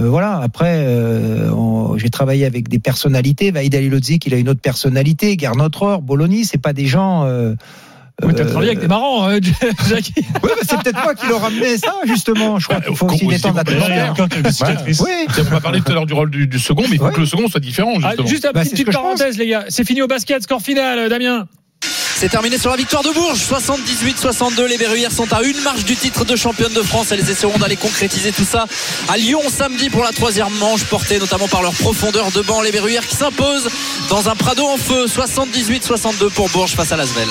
Euh, 0.00 0.08
voilà. 0.08 0.38
Après, 0.38 0.78
euh, 0.78 1.96
j'ai 1.96 2.10
travaillé 2.10 2.44
avec 2.44 2.68
des 2.68 2.80
personnalités. 2.80 3.52
Vaïd 3.52 3.72
Alilodzik, 3.76 4.26
il 4.26 4.34
a 4.34 4.38
une 4.38 4.48
autre 4.48 4.60
personnalité. 4.60 5.36
Garnotreur, 5.36 6.02
Bologna, 6.02 6.38
c'est 6.42 6.60
pas 6.60 6.72
des 6.72 6.86
gens. 6.86 7.24
Euh, 7.26 7.54
Oui, 8.22 8.32
t'as 8.34 8.44
euh, 8.44 8.46
travaillé 8.48 8.70
avec 8.70 8.80
des 8.80 8.86
marrants, 8.86 9.28
hein, 9.28 9.38
Jackie. 9.88 10.14
Ouais, 10.16 10.50
mais 10.56 10.62
c'est 10.62 10.78
peut-être 10.82 11.02
moi 11.02 11.14
qui 11.16 11.26
leur 11.26 11.40
ramené 11.40 11.76
ça, 11.76 11.92
justement. 12.06 12.58
Je 12.60 12.68
crois 12.68 12.80
qu'il 12.80 12.94
faut 12.94 13.06
aussi 13.06 13.26
détendre 13.26 13.56
vous- 13.58 13.64
D'ailleurs, 13.64 13.88
il 13.88 13.96
y 13.96 13.98
a 13.98 14.06
l'atmosphère. 14.06 14.10
encore 14.12 14.28
quelques 14.28 14.52
cicatrices. 14.52 15.00
Oui. 15.00 15.10
On 15.38 15.42
va 15.42 15.60
parler 15.60 15.80
tout 15.80 15.90
à 15.90 15.94
l'heure 15.94 16.06
du 16.06 16.14
rôle 16.14 16.30
du, 16.30 16.46
du 16.46 16.58
second, 16.60 16.82
mais 16.82 16.90
il 16.92 16.98
faut 16.98 17.06
Ouais. 17.06 17.12
que 17.12 17.20
le 17.20 17.26
second 17.26 17.48
soit 17.48 17.60
différent, 17.60 17.92
Ah, 18.02 18.08
justement. 18.10 18.26
juste 18.28 18.44
une 18.44 18.52
Bah, 18.52 18.62
petite, 18.62 18.90
parenthèse, 18.92 19.36
les 19.36 19.48
gars. 19.48 19.64
C'est 19.68 19.84
fini 19.84 20.00
au 20.00 20.06
basket, 20.06 20.42
score 20.44 20.62
final, 20.62 20.98
euh, 21.00 21.08
Damien. 21.08 21.48
C'est 22.16 22.28
terminé 22.28 22.58
sur 22.58 22.70
la 22.70 22.76
victoire 22.76 23.02
de 23.02 23.10
Bourges, 23.10 23.40
78-62. 23.40 24.66
Les 24.66 24.78
Berruyères 24.78 25.10
sont 25.10 25.30
à 25.32 25.42
une 25.42 25.60
marche 25.62 25.84
du 25.84 25.96
titre 25.96 26.24
de 26.24 26.36
championne 26.36 26.72
de 26.72 26.82
France. 26.82 27.10
Elles 27.10 27.28
essaieront 27.28 27.58
d'aller 27.58 27.76
concrétiser 27.76 28.30
tout 28.30 28.44
ça 28.44 28.66
à 29.08 29.16
Lyon 29.16 29.40
samedi 29.50 29.90
pour 29.90 30.02
la 30.02 30.12
troisième 30.12 30.54
manche, 30.60 30.84
portée 30.84 31.18
notamment 31.18 31.48
par 31.48 31.62
leur 31.62 31.72
profondeur 31.72 32.30
de 32.30 32.40
banc. 32.42 32.62
Les 32.62 32.70
Berruyères 32.70 33.06
qui 33.06 33.16
s'imposent 33.16 33.68
dans 34.08 34.28
un 34.28 34.36
Prado 34.36 34.64
en 34.64 34.76
feu, 34.76 35.06
78-62 35.06 36.30
pour 36.30 36.48
Bourges 36.50 36.74
face 36.74 36.92
à 36.92 36.96
Lasvel. 36.96 37.28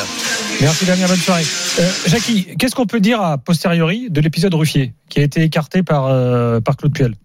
Merci 0.59 0.85
Damien, 0.85 1.07
bonne 1.07 1.17
soirée. 1.17 1.45
Euh, 1.79 1.89
Jackie, 2.07 2.47
qu'est-ce 2.59 2.75
qu'on 2.75 2.85
peut 2.85 2.99
dire 2.99 3.21
a 3.21 3.37
posteriori 3.37 4.07
de 4.09 4.21
l'épisode 4.21 4.53
Ruffier 4.53 4.93
qui 5.09 5.19
a 5.19 5.23
été 5.23 5.41
écarté 5.43 5.81
par, 5.81 6.07
euh, 6.07 6.59
par 6.59 6.75
Claude 6.75 6.93
Puel? 6.93 7.15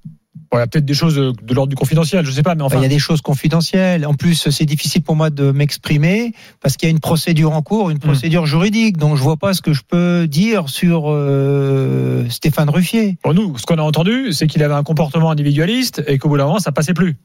Bon, 0.51 0.57
il 0.57 0.61
y 0.61 0.63
a 0.63 0.67
peut-être 0.67 0.87
des 0.87 0.95
choses 0.95 1.15
de, 1.15 1.33
de 1.43 1.55
l'ordre 1.55 1.69
du 1.69 1.77
confidentiel, 1.77 2.25
je 2.25 2.31
sais 2.31 2.43
pas, 2.43 2.55
mais 2.55 2.63
enfin. 2.63 2.79
Il 2.79 2.83
y 2.83 2.87
a 2.87 2.89
des 2.89 2.99
choses 2.99 3.21
confidentielles. 3.21 4.07
En 4.07 4.15
plus, 4.15 4.49
c'est 4.51 4.65
difficile 4.65 5.03
pour 5.03 5.15
moi 5.15 5.29
de 5.29 5.51
m'exprimer 5.51 6.33
parce 6.61 6.77
qu'il 6.77 6.89
y 6.89 6.91
a 6.91 6.93
une 6.93 7.01
procédure 7.01 7.53
en 7.53 7.61
cours, 7.61 7.91
une 7.91 7.99
procédure 7.99 8.47
juridique. 8.47 8.97
Donc, 8.97 9.17
je 9.17 9.23
vois 9.23 9.37
pas 9.37 9.53
ce 9.53 9.61
que 9.61 9.75
je 9.75 9.83
peux 9.87 10.27
dire 10.27 10.69
sur 10.69 11.05
euh, 11.07 12.27
Stéphane 12.31 12.71
Ruffier. 12.71 13.19
Bon, 13.25 13.35
nous, 13.35 13.59
ce 13.59 13.67
qu'on 13.67 13.77
a 13.77 13.83
entendu, 13.83 14.33
c'est 14.33 14.47
qu'il 14.47 14.63
avait 14.63 14.75
un 14.75 14.85
comportement 14.85 15.31
individualiste 15.31 16.03
et 16.07 16.19
qu'au 16.19 16.31
bout 16.31 16.39
d'un 16.39 16.47
moment, 16.47 16.61
ça 16.61 16.73
passait 16.73 16.95
plus. 16.95 17.17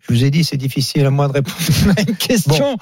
Je 0.00 0.12
vous 0.12 0.24
ai 0.24 0.30
dit, 0.30 0.44
c'est 0.44 0.58
difficile 0.58 1.06
à 1.06 1.10
moi 1.10 1.28
de 1.28 1.32
répondre 1.32 1.56
à 1.96 2.00
une 2.02 2.16
question 2.16 2.76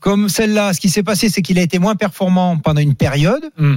comme 0.00 0.28
celle-là. 0.28 0.72
Ce 0.74 0.80
qui 0.80 0.90
s'est 0.90 1.02
passé, 1.02 1.28
c'est 1.28 1.40
qu'il 1.40 1.58
a 1.58 1.62
été 1.62 1.78
moins 1.78 1.94
performant 1.94 2.58
pendant 2.58 2.80
une 2.80 2.94
période. 2.94 3.50
Hmm. 3.56 3.76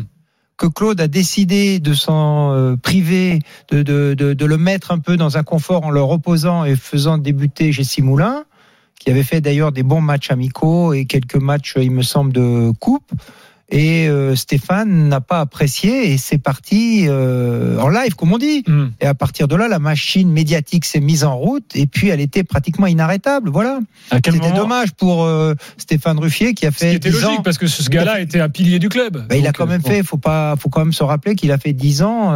Que 0.58 0.66
Claude 0.66 1.00
a 1.00 1.08
décidé 1.08 1.80
de 1.80 1.94
s'en 1.94 2.54
euh, 2.54 2.76
priver, 2.76 3.40
de, 3.70 3.84
de, 3.84 4.14
de, 4.16 4.34
de 4.34 4.46
le 4.46 4.58
mettre 4.58 4.92
un 4.92 5.00
peu 5.00 5.16
dans 5.16 5.38
un 5.38 5.44
confort 5.44 5.86
en 5.86 5.92
le 5.92 6.02
reposant 6.02 6.66
et 6.66 6.76
faisant 6.76 7.18
débuter 7.18 7.72
Jessie 7.72 8.02
Moulin, 8.02 8.44
qui 9.00 9.12
avait 9.12 9.24
fait 9.24 9.42
d'ailleurs 9.42 9.72
des 9.72 9.84
bons 9.84 10.02
matchs 10.02 10.32
amicaux 10.32 10.94
et 10.94 11.06
quelques 11.06 11.36
matchs, 11.36 11.76
il 11.78 11.92
me 11.92 12.02
semble, 12.02 12.34
de 12.34 12.72
coupe. 12.80 13.12
Et 13.70 14.08
euh, 14.08 14.34
Stéphane 14.36 15.10
n'a 15.10 15.20
pas 15.20 15.42
apprécié 15.42 16.14
et 16.14 16.18
c'est 16.18 16.38
parti 16.38 17.04
euh, 17.08 17.78
en 17.80 17.90
live, 17.90 18.16
comme 18.16 18.32
on 18.32 18.38
dit. 18.38 18.64
Hmm. 18.66 18.88
Et 19.02 19.06
à 19.06 19.14
partir 19.14 19.50
de 19.50 19.58
là, 19.58 19.68
la 19.68 19.80
machine 19.80 20.32
médiatique 20.32 20.86
s'est 20.86 21.02
mise 21.02 21.26
en 21.26 21.36
route 21.36 21.76
et 21.76 21.86
puis 21.86 22.08
elle 22.08 22.22
était 22.22 22.46
pratiquement 22.46 22.88
inarrêtable. 22.88 23.50
Voilà. 23.50 23.80
C'était 24.10 24.32
moment 24.32 24.56
dommage 24.56 24.94
pour 24.94 25.26
euh, 25.26 25.54
Stéphane 25.78 26.18
Ruffier 26.18 26.54
qui 26.54 26.66
a 26.66 26.72
Ce 26.72 26.78
qui 26.78 26.86
fait 26.86 26.94
était 26.94 27.10
10 27.10 27.22
logique 27.22 27.40
ans. 27.40 27.42
parce 27.44 27.58
que 27.58 27.68
ce 27.68 27.90
gars-là 27.90 28.22
était 28.22 28.40
un 28.40 28.48
pilier 28.48 28.80
du 28.80 28.88
club. 28.88 29.26
Bah, 29.28 29.36
il 29.36 29.46
a 29.46 29.52
quand 29.52 29.68
même 29.68 29.82
fait, 29.82 30.02
faut 30.02 30.18
pas, 30.18 30.56
faut 30.58 30.70
quand 30.70 30.86
même 30.86 30.94
se 30.94 31.04
rappeler 31.04 31.36
qu'il 31.36 31.52
a 31.52 31.58
fait 31.58 31.74
10 31.74 32.04
ans 32.04 32.32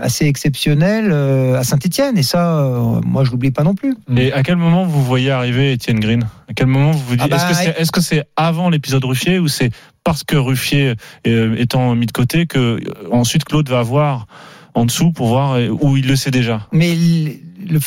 assez 0.00 0.26
exceptionnels 0.26 1.10
euh, 1.10 1.58
à 1.58 1.64
Saint-Etienne 1.64 2.16
et 2.16 2.22
ça, 2.22 3.00
moi 3.04 3.24
je 3.24 3.32
l'oublie 3.32 3.50
pas 3.50 3.64
non 3.64 3.74
plus. 3.74 3.96
Et 4.16 4.32
à 4.32 4.44
quel 4.44 4.56
moment 4.56 4.84
vous 4.84 5.02
voyez 5.02 5.32
arriver 5.32 5.72
Étienne 5.72 5.98
Green? 5.98 6.22
À 6.48 6.54
quel 6.54 6.66
moment 6.66 6.92
vous 6.92 7.04
vous 7.04 7.16
dites 7.16 7.22
Ah 7.24 7.28
bah, 7.28 7.36
Est-ce 7.36 7.46
que 7.48 7.54
c'est 7.54 7.80
est 7.80 7.96
-ce 7.96 8.00
c'est 8.00 8.24
avant 8.36 8.68
l'épisode 8.68 9.04
Ruffier 9.04 9.38
ou 9.38 9.48
c'est 9.48 9.70
parce 10.04 10.24
que 10.24 10.36
Ruffier 10.36 10.94
euh, 11.26 11.54
étant 11.56 11.94
mis 11.94 12.06
de 12.06 12.12
côté 12.12 12.46
que 12.46 12.58
euh, 12.58 12.80
ensuite 13.10 13.44
Claude 13.44 13.68
va 13.68 13.82
voir 13.82 14.26
en 14.74 14.84
dessous 14.84 15.12
pour 15.12 15.28
voir 15.28 15.54
euh, 15.54 15.68
où 15.68 15.96
il 15.96 16.06
le 16.06 16.16
sait 16.16 16.30
déjà 16.30 16.66
Mais 16.72 16.94
le, 16.94 17.80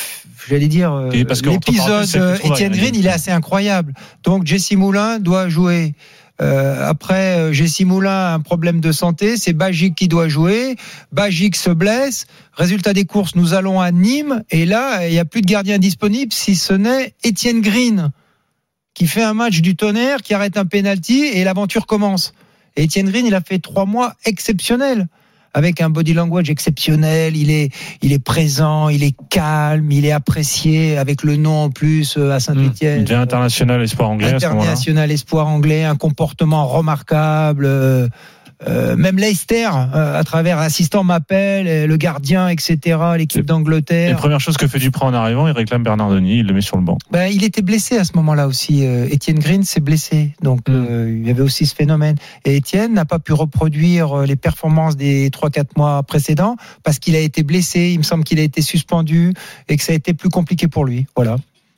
j'allais 0.48 0.68
dire, 0.68 1.10
l'épisode 1.12 2.08
Étienne 2.44 2.74
Green, 2.74 2.96
il 2.96 3.06
est 3.06 3.12
assez 3.12 3.32
incroyable. 3.32 3.94
Donc 4.24 4.46
Jesse 4.46 4.74
Moulin 4.74 5.20
doit 5.20 5.50
jouer. 5.50 5.94
Euh, 6.42 6.90
après, 6.90 7.54
Jesse 7.54 7.82
Moulin 7.82 8.12
a 8.12 8.34
un 8.34 8.42
problème 8.42 8.82
de 8.82 8.92
santé, 8.92 9.38
c'est 9.38 9.54
Bagic 9.54 9.96
qui 9.96 10.08
doit 10.08 10.28
jouer. 10.28 10.76
Bagic 11.12 11.56
se 11.56 11.70
blesse. 11.70 12.28
Résultat 12.54 12.94
des 12.94 13.06
courses, 13.06 13.36
nous 13.36 13.54
allons 13.54 13.80
à 13.80 13.92
Nîmes 13.92 14.44
et 14.52 14.66
là, 14.66 15.08
il 15.08 15.12
n'y 15.12 15.20
a 15.20 15.26
plus 15.26 15.42
de 15.42 15.48
gardien 15.48 15.78
disponible 15.78 16.34
si 16.34 16.56
ce 16.56 16.74
n'est 16.74 17.14
Étienne 17.24 17.62
Green 17.62 18.12
qui 18.96 19.06
fait 19.06 19.22
un 19.24 19.34
match 19.36 19.62
du 19.62 19.76
tonnerre, 19.76 20.24
qui 20.24 20.34
arrête 20.34 20.58
un 20.58 20.66
penalty 20.66 21.26
et 21.26 21.44
l'aventure 21.44 21.86
commence. 21.86 22.34
Et 22.76 22.84
Étienne 22.84 23.10
Green, 23.12 23.26
il 23.28 23.36
a 23.36 23.42
fait 23.42 23.60
trois 23.60 23.86
mois 23.86 24.16
exceptionnels 24.26 25.08
avec 25.54 25.80
un 25.80 25.90
body 25.90 26.14
language 26.14 26.50
exceptionnel. 26.50 27.38
Il 27.38 27.50
est, 27.50 27.72
il 28.02 28.12
est 28.12 28.20
présent, 28.20 28.90
il 28.90 29.04
est 29.04 29.16
calme, 29.30 29.90
il 29.92 30.06
est 30.06 30.12
apprécié 30.12 30.98
avec 30.98 31.24
le 31.24 31.38
nom 31.38 31.64
en 31.64 31.70
plus 31.70 32.18
euh, 32.18 32.32
à 32.32 32.38
Il 32.38 32.42
Saint-Etienne. 32.42 33.04
devient 33.04 33.16
international 33.16 33.82
espoir 33.82 34.10
anglais 34.10 34.34
à 34.34 34.40
ce. 34.40 34.46
International 34.46 35.12
espoir 35.12 35.48
anglais, 35.48 35.84
un 35.86 35.96
comportement 35.96 36.66
remarquable. 36.68 37.68
Euh, 38.68 38.96
même 38.96 39.18
Leicester, 39.18 39.68
euh, 39.68 40.20
à 40.20 40.24
travers 40.24 40.60
assistant 40.60 41.04
m'appelle, 41.04 41.68
euh, 41.68 41.88
le 41.88 41.98
gardien, 41.98 42.48
etc. 42.50 42.98
L'équipe 43.18 43.40
Et 43.40 43.42
la 43.42 43.46
d'Angleterre. 43.48 44.16
première 44.18 44.40
chose 44.40 44.58
que 44.58 44.68
fait 44.68 44.80
Duprat 44.80 45.08
en 45.08 45.14
arrivant, 45.14 45.48
il 45.48 45.52
réclame 45.54 45.84
Bernardoni, 45.84 46.40
il 46.40 46.48
le 46.48 46.54
met 46.54 46.62
sur 46.62 46.78
le 46.78 46.84
banc. 46.84 46.98
Ben, 47.12 47.28
il 47.28 47.44
était 47.44 47.62
blessé 47.62 47.98
à 47.98 48.04
ce 48.04 48.14
moment-là 48.16 48.48
aussi. 48.48 48.86
Euh, 48.86 49.08
Étienne 49.12 49.40
Green 49.40 49.64
s'est 49.64 49.80
blessé, 49.82 50.34
donc 50.42 50.62
Mm. 50.70 50.74
euh, 50.90 51.18
il 51.22 51.28
y 51.28 51.30
avait 51.32 51.42
aussi 51.42 51.66
ce 51.66 51.76
phénomène. 51.76 52.16
Et 52.46 52.56
Étienne 52.56 52.94
n'a 52.94 53.06
pas 53.06 53.20
pu 53.20 53.34
reproduire 53.34 54.18
les 54.20 54.36
performances 54.36 54.96
des 54.96 55.30
3-4 55.30 55.72
mois 55.78 56.02
précédents 56.04 56.56
parce 56.84 57.00
qu'il 57.00 57.16
a 57.16 57.20
été 57.20 57.44
blessé. 57.44 57.92
Il 57.94 57.98
me 58.00 58.04
semble 58.04 58.24
qu'il 58.24 58.40
a 58.40 58.44
été 58.44 58.62
suspendu 58.62 59.34
et 59.68 59.78
que 59.78 59.84
ça 59.84 59.92
a 59.92 59.96
été 59.96 60.14
plus 60.14 60.30
compliqué 60.30 60.68
pour 60.68 60.86
lui. 60.86 61.06
Voilà. 61.16 61.38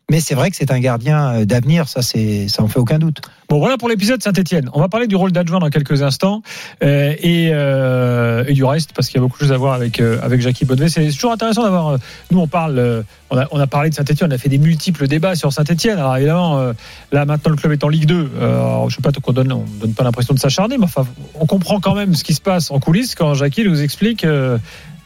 Mais 0.10 0.22
c'est 0.22 0.36
vrai 0.36 0.50
que 0.50 0.56
c'est 0.56 0.72
un 0.72 0.80
gardien 0.80 1.34
euh, 1.34 1.46
d'avenir, 1.46 1.90
ça, 1.90 2.02
c'est, 2.02 2.48
ça 2.48 2.64
en 2.64 2.70
fait 2.70 2.80
aucun 2.80 2.98
doute. 2.98 3.20
Bon, 3.50 3.60
voilà 3.60 3.78
pour 3.78 3.90
l'épisode 3.90 4.24
Saint-Etienne. 4.24 4.70
On 4.74 4.80
va 4.80 4.88
parler 4.88 5.08
du 5.08 5.18
rôle 5.18 5.34
d'adjoint 5.34 5.60
dans 5.60 5.70
quelques 5.70 6.02
instants 6.02 6.42
euh, 6.82 7.14
et, 7.20 7.50
euh, 7.52 8.46
et 8.48 8.54
du 8.54 8.64
reste 8.64 8.94
parce 8.94 9.08
qu'il 9.08 9.16
y 9.16 9.20
a 9.20 9.22
beaucoup 9.22 9.38
de 9.38 9.44
choses 9.44 9.52
à 9.52 9.58
voir 9.58 9.74
avec 9.74 10.00
euh, 10.00 10.18
avec 10.22 10.40
Jackie 10.40 10.64
Bonnevet. 10.64 10.88
C'est 10.88 11.10
toujours 11.12 11.34
intéressant 11.34 11.64
d'avoir. 11.64 11.88
euh, 11.90 11.98
nous, 12.32 12.40
on 12.40 12.48
parle, 12.48 12.80
euh, 12.80 13.04
on, 13.32 13.38
a, 13.38 13.48
on 13.52 13.60
a 13.60 13.68
parlé 13.68 13.90
de 13.90 13.96
Saint-Etienne, 13.96 14.30
on 14.32 14.36
a 14.36 14.38
fait 14.38 14.48
des 14.48 14.58
multiples 14.60 15.08
débats 15.08 15.36
sur 15.36 15.52
Saint-Etienne. 15.52 15.98
Alors 15.98 16.16
évidemment, 16.16 16.74
là 17.12 17.26
maintenant 17.26 17.52
le 17.52 17.58
club 17.58 17.74
est 17.74 17.84
en 17.84 17.90
Ligue 17.90 18.06
2. 18.06 18.16
Euh, 18.16 18.48
alors, 18.48 18.90
je 18.90 18.96
sais 18.96 19.02
pas 19.02 19.12
qu'on 19.12 19.34
donne, 19.34 19.52
on 19.52 19.66
donne 19.82 19.94
pas 19.94 20.06
l'impression 20.06 20.34
de 20.34 20.40
s'acharner, 20.40 20.78
mais 20.78 20.86
enfin, 20.86 21.06
on 21.36 21.46
comprend 21.46 21.82
quand 21.82 21.96
même 21.96 22.16
ce 22.16 22.24
qui 22.24 22.34
se 22.34 22.42
passe 22.42 22.72
en 22.72 22.80
coulisses 22.80 23.14
quand 23.14 23.34
Jackie 23.34 23.66
nous 23.66 23.82
explique. 23.82 24.26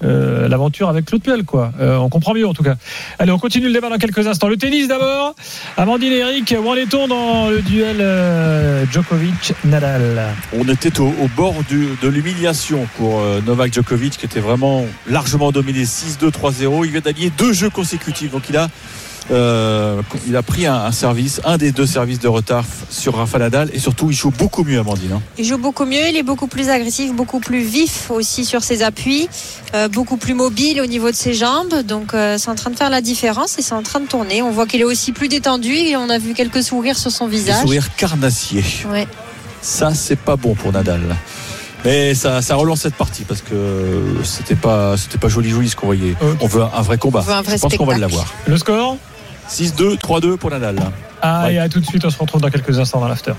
Euh, 0.03 0.47
l'aventure 0.47 0.89
avec 0.89 1.05
Claude 1.05 1.21
Puel, 1.21 1.43
quoi. 1.43 1.71
Euh, 1.79 1.97
on 1.97 2.09
comprend 2.09 2.33
mieux 2.33 2.47
en 2.47 2.53
tout 2.53 2.63
cas. 2.63 2.75
Allez, 3.19 3.31
on 3.31 3.39
continue 3.39 3.67
le 3.67 3.73
débat 3.73 3.89
dans 3.89 3.97
quelques 3.97 4.27
instants. 4.27 4.47
Le 4.47 4.57
tennis 4.57 4.87
d'abord. 4.87 5.35
Amandine 5.77 6.11
et 6.13 6.17
Eric, 6.17 6.55
où 6.59 6.67
en 6.67 6.75
est-on 6.75 7.07
dans 7.07 7.49
le 7.49 7.61
duel 7.61 7.97
euh, 7.99 8.85
Djokovic-Nadal 8.91 10.35
On 10.57 10.67
était 10.67 10.99
au, 10.99 11.13
bord 11.35 11.55
de 11.69 12.07
l'humiliation 12.07 12.87
pour 12.97 13.21
Novak 13.45 13.73
Djokovic 13.73 14.17
qui 14.17 14.25
était 14.25 14.39
vraiment 14.39 14.85
largement 15.07 15.51
dominé 15.51 15.83
6-2, 15.83 16.31
3-0. 16.31 16.85
Il 16.85 16.91
vient 16.91 17.01
d'allier 17.01 17.31
deux 17.37 17.53
jeux 17.53 17.69
consécutifs. 17.69 18.31
Donc 18.31 18.49
il 18.49 18.57
a, 18.57 18.69
euh, 19.31 20.01
il 20.27 20.35
a 20.35 20.43
pris 20.43 20.65
un, 20.65 20.75
un 20.75 20.91
service, 20.91 21.39
un 21.45 21.57
des 21.57 21.71
deux 21.71 21.85
services 21.85 22.19
de 22.19 22.27
retard 22.27 22.65
sur 22.89 23.15
Rafa 23.15 23.39
Nadal 23.39 23.69
et 23.73 23.79
surtout 23.79 24.09
il 24.09 24.15
joue 24.15 24.31
beaucoup 24.31 24.63
mieux 24.63 24.79
Amandine. 24.79 25.13
hein. 25.13 25.21
Il 25.37 25.45
joue 25.45 25.57
beaucoup 25.57 25.85
mieux, 25.85 26.07
il 26.09 26.17
est 26.17 26.23
beaucoup 26.23 26.47
plus 26.47 26.69
agressif, 26.69 27.13
beaucoup 27.13 27.39
plus 27.39 27.61
vif 27.61 28.11
aussi 28.11 28.43
sur 28.45 28.63
ses 28.63 28.83
appuis, 28.83 29.29
euh, 29.73 29.87
beaucoup 29.87 30.17
plus 30.17 30.33
mobile 30.33 30.81
au 30.81 30.85
niveau 30.85 31.09
de 31.11 31.15
ses 31.15 31.33
jambes. 31.33 31.81
Donc 31.85 32.13
euh, 32.13 32.37
c'est 32.37 32.49
en 32.49 32.55
train 32.55 32.69
de 32.71 32.75
faire 32.75 32.89
la 32.89 33.01
différence 33.01 33.57
et 33.57 33.61
c'est 33.61 33.73
en 33.75 33.83
train 33.83 33.99
de 34.01 34.07
tourner. 34.07 34.41
On 34.41 34.51
voit 34.51 34.65
qu'il 34.67 34.81
est 34.81 34.85
aussi 34.85 35.11
plus 35.11 35.27
détendu 35.29 35.73
et 35.73 35.95
on 35.95 36.09
a 36.09 36.17
vu 36.17 36.33
quelques 36.33 36.63
sourires 36.63 36.97
sur 36.97 37.11
son 37.11 37.27
visage. 37.27 37.61
sourires 37.61 37.95
carnassiers. 37.95 38.63
Ouais. 38.91 39.07
Ça 39.61 39.93
c'est 39.93 40.19
pas 40.19 40.35
bon 40.35 40.55
pour 40.55 40.71
Nadal. 40.71 41.01
Mais 41.83 42.13
ça, 42.13 42.43
ça 42.43 42.53
relance 42.55 42.81
cette 42.81 42.93
partie 42.93 43.23
parce 43.23 43.41
que 43.41 43.55
c'était 44.23 44.53
pas, 44.55 44.97
c'était 44.97 45.17
pas 45.17 45.29
joli 45.29 45.49
joli 45.49 45.67
ce 45.67 45.75
qu'on 45.75 45.87
voyait. 45.87 46.13
On 46.39 46.45
veut 46.45 46.61
un, 46.61 46.69
un 46.75 46.81
vrai 46.83 46.99
combat. 46.99 47.21
On 47.21 47.23
veut 47.23 47.33
un 47.33 47.41
vrai 47.41 47.57
Je 47.57 47.61
pense 47.61 47.75
qu'on 47.75 47.85
va 47.85 47.97
l'avoir. 47.97 48.31
Le 48.45 48.55
score? 48.57 48.97
6-2, 49.51 49.97
3-2 49.97 50.37
pour 50.37 50.49
Nadal. 50.49 50.77
Ah, 51.21 51.43
Ouais. 51.45 51.55
et 51.55 51.59
à 51.59 51.67
tout 51.69 51.79
de 51.79 51.85
suite, 51.85 52.05
on 52.05 52.09
se 52.09 52.17
retrouve 52.17 52.41
dans 52.41 52.49
quelques 52.49 52.79
instants 52.79 52.99
dans 53.01 53.07
l'after. 53.07 53.33